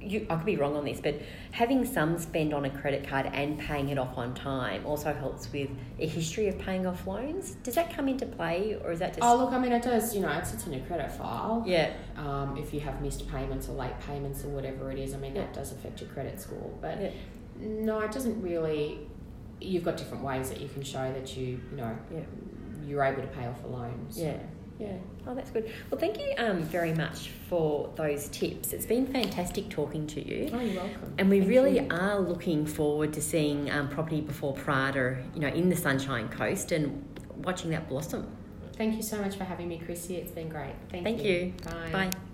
you 0.00 0.26
I 0.28 0.36
could 0.36 0.44
be 0.44 0.56
wrong 0.56 0.76
on 0.76 0.84
this, 0.84 1.00
but 1.00 1.14
having 1.52 1.84
some 1.86 2.18
spend 2.18 2.52
on 2.52 2.66
a 2.66 2.70
credit 2.70 3.08
card 3.08 3.30
and 3.32 3.58
paying 3.58 3.88
it 3.88 3.96
off 3.96 4.18
on 4.18 4.34
time 4.34 4.84
also 4.84 5.14
helps 5.14 5.50
with 5.50 5.70
a 5.98 6.06
history 6.06 6.48
of 6.48 6.58
paying 6.58 6.86
off 6.86 7.06
loans. 7.06 7.52
Does 7.62 7.74
that 7.76 7.90
come 7.94 8.08
into 8.08 8.26
play, 8.26 8.76
or 8.84 8.92
is 8.92 8.98
that 8.98 9.14
just 9.14 9.20
oh 9.22 9.36
look, 9.36 9.52
I 9.52 9.58
mean, 9.58 9.72
it 9.72 9.82
does. 9.82 10.14
You 10.14 10.20
know, 10.20 10.30
it 10.32 10.46
sits 10.46 10.66
in 10.66 10.74
your 10.74 10.84
credit 10.84 11.10
file. 11.10 11.64
yeah 11.66 11.94
Um, 12.18 12.58
if 12.58 12.74
you 12.74 12.80
have 12.80 13.00
missed 13.00 13.26
payments 13.30 13.68
or 13.68 13.76
late 13.76 13.98
payments 14.00 14.44
or 14.44 14.48
whatever 14.48 14.92
it 14.92 14.98
is, 14.98 15.14
I 15.14 15.16
mean, 15.16 15.34
Yeah. 15.34 15.42
that 15.42 15.54
does 15.54 15.72
affect 15.72 16.02
your 16.02 16.10
credit 16.10 16.38
score. 16.38 16.70
But 16.82 17.00
yeah 17.00 17.10
no, 17.56 18.00
it 18.00 18.10
doesn't 18.10 18.42
really. 18.42 18.98
You've 19.64 19.84
got 19.84 19.96
different 19.96 20.22
ways 20.22 20.50
that 20.50 20.60
you 20.60 20.68
can 20.68 20.82
show 20.82 21.12
that 21.12 21.36
you, 21.36 21.60
you 21.70 21.76
know, 21.76 21.96
Yeah. 22.12 22.20
you're 22.86 23.02
able 23.02 23.22
to 23.22 23.28
pay 23.28 23.46
off 23.46 23.62
a 23.64 23.66
loan. 23.66 24.06
So. 24.10 24.22
Yeah. 24.22 24.36
Yeah. 24.78 24.96
Oh, 25.26 25.34
that's 25.36 25.50
good. 25.50 25.70
Well, 25.90 26.00
thank 26.00 26.18
you 26.18 26.34
um, 26.36 26.62
very 26.62 26.92
much 26.92 27.30
for 27.48 27.92
those 27.94 28.28
tips. 28.28 28.72
It's 28.72 28.86
been 28.86 29.06
fantastic 29.06 29.68
talking 29.68 30.06
to 30.08 30.20
you. 30.20 30.50
Oh, 30.52 30.58
you're 30.58 30.82
welcome. 30.82 31.14
And 31.16 31.30
we 31.30 31.38
Thank 31.38 31.50
really 31.50 31.78
you. 31.78 31.86
are 31.90 32.18
looking 32.18 32.66
forward 32.66 33.12
to 33.12 33.22
seeing 33.22 33.70
um, 33.70 33.88
property 33.88 34.20
before 34.20 34.52
Prada, 34.52 35.18
you 35.32 35.40
know, 35.40 35.48
in 35.48 35.68
the 35.68 35.76
Sunshine 35.76 36.28
Coast 36.28 36.72
and 36.72 37.04
watching 37.36 37.70
that 37.70 37.88
blossom. 37.88 38.26
Thank 38.76 38.96
you 38.96 39.02
so 39.02 39.18
much 39.20 39.36
for 39.36 39.44
having 39.44 39.68
me, 39.68 39.78
Chrissy. 39.78 40.16
It's 40.16 40.32
been 40.32 40.48
great. 40.48 40.74
Thank, 40.90 41.04
Thank 41.04 41.22
you. 41.22 41.32
you. 41.32 41.52
Bye. 41.64 41.90
Bye. 41.92 42.33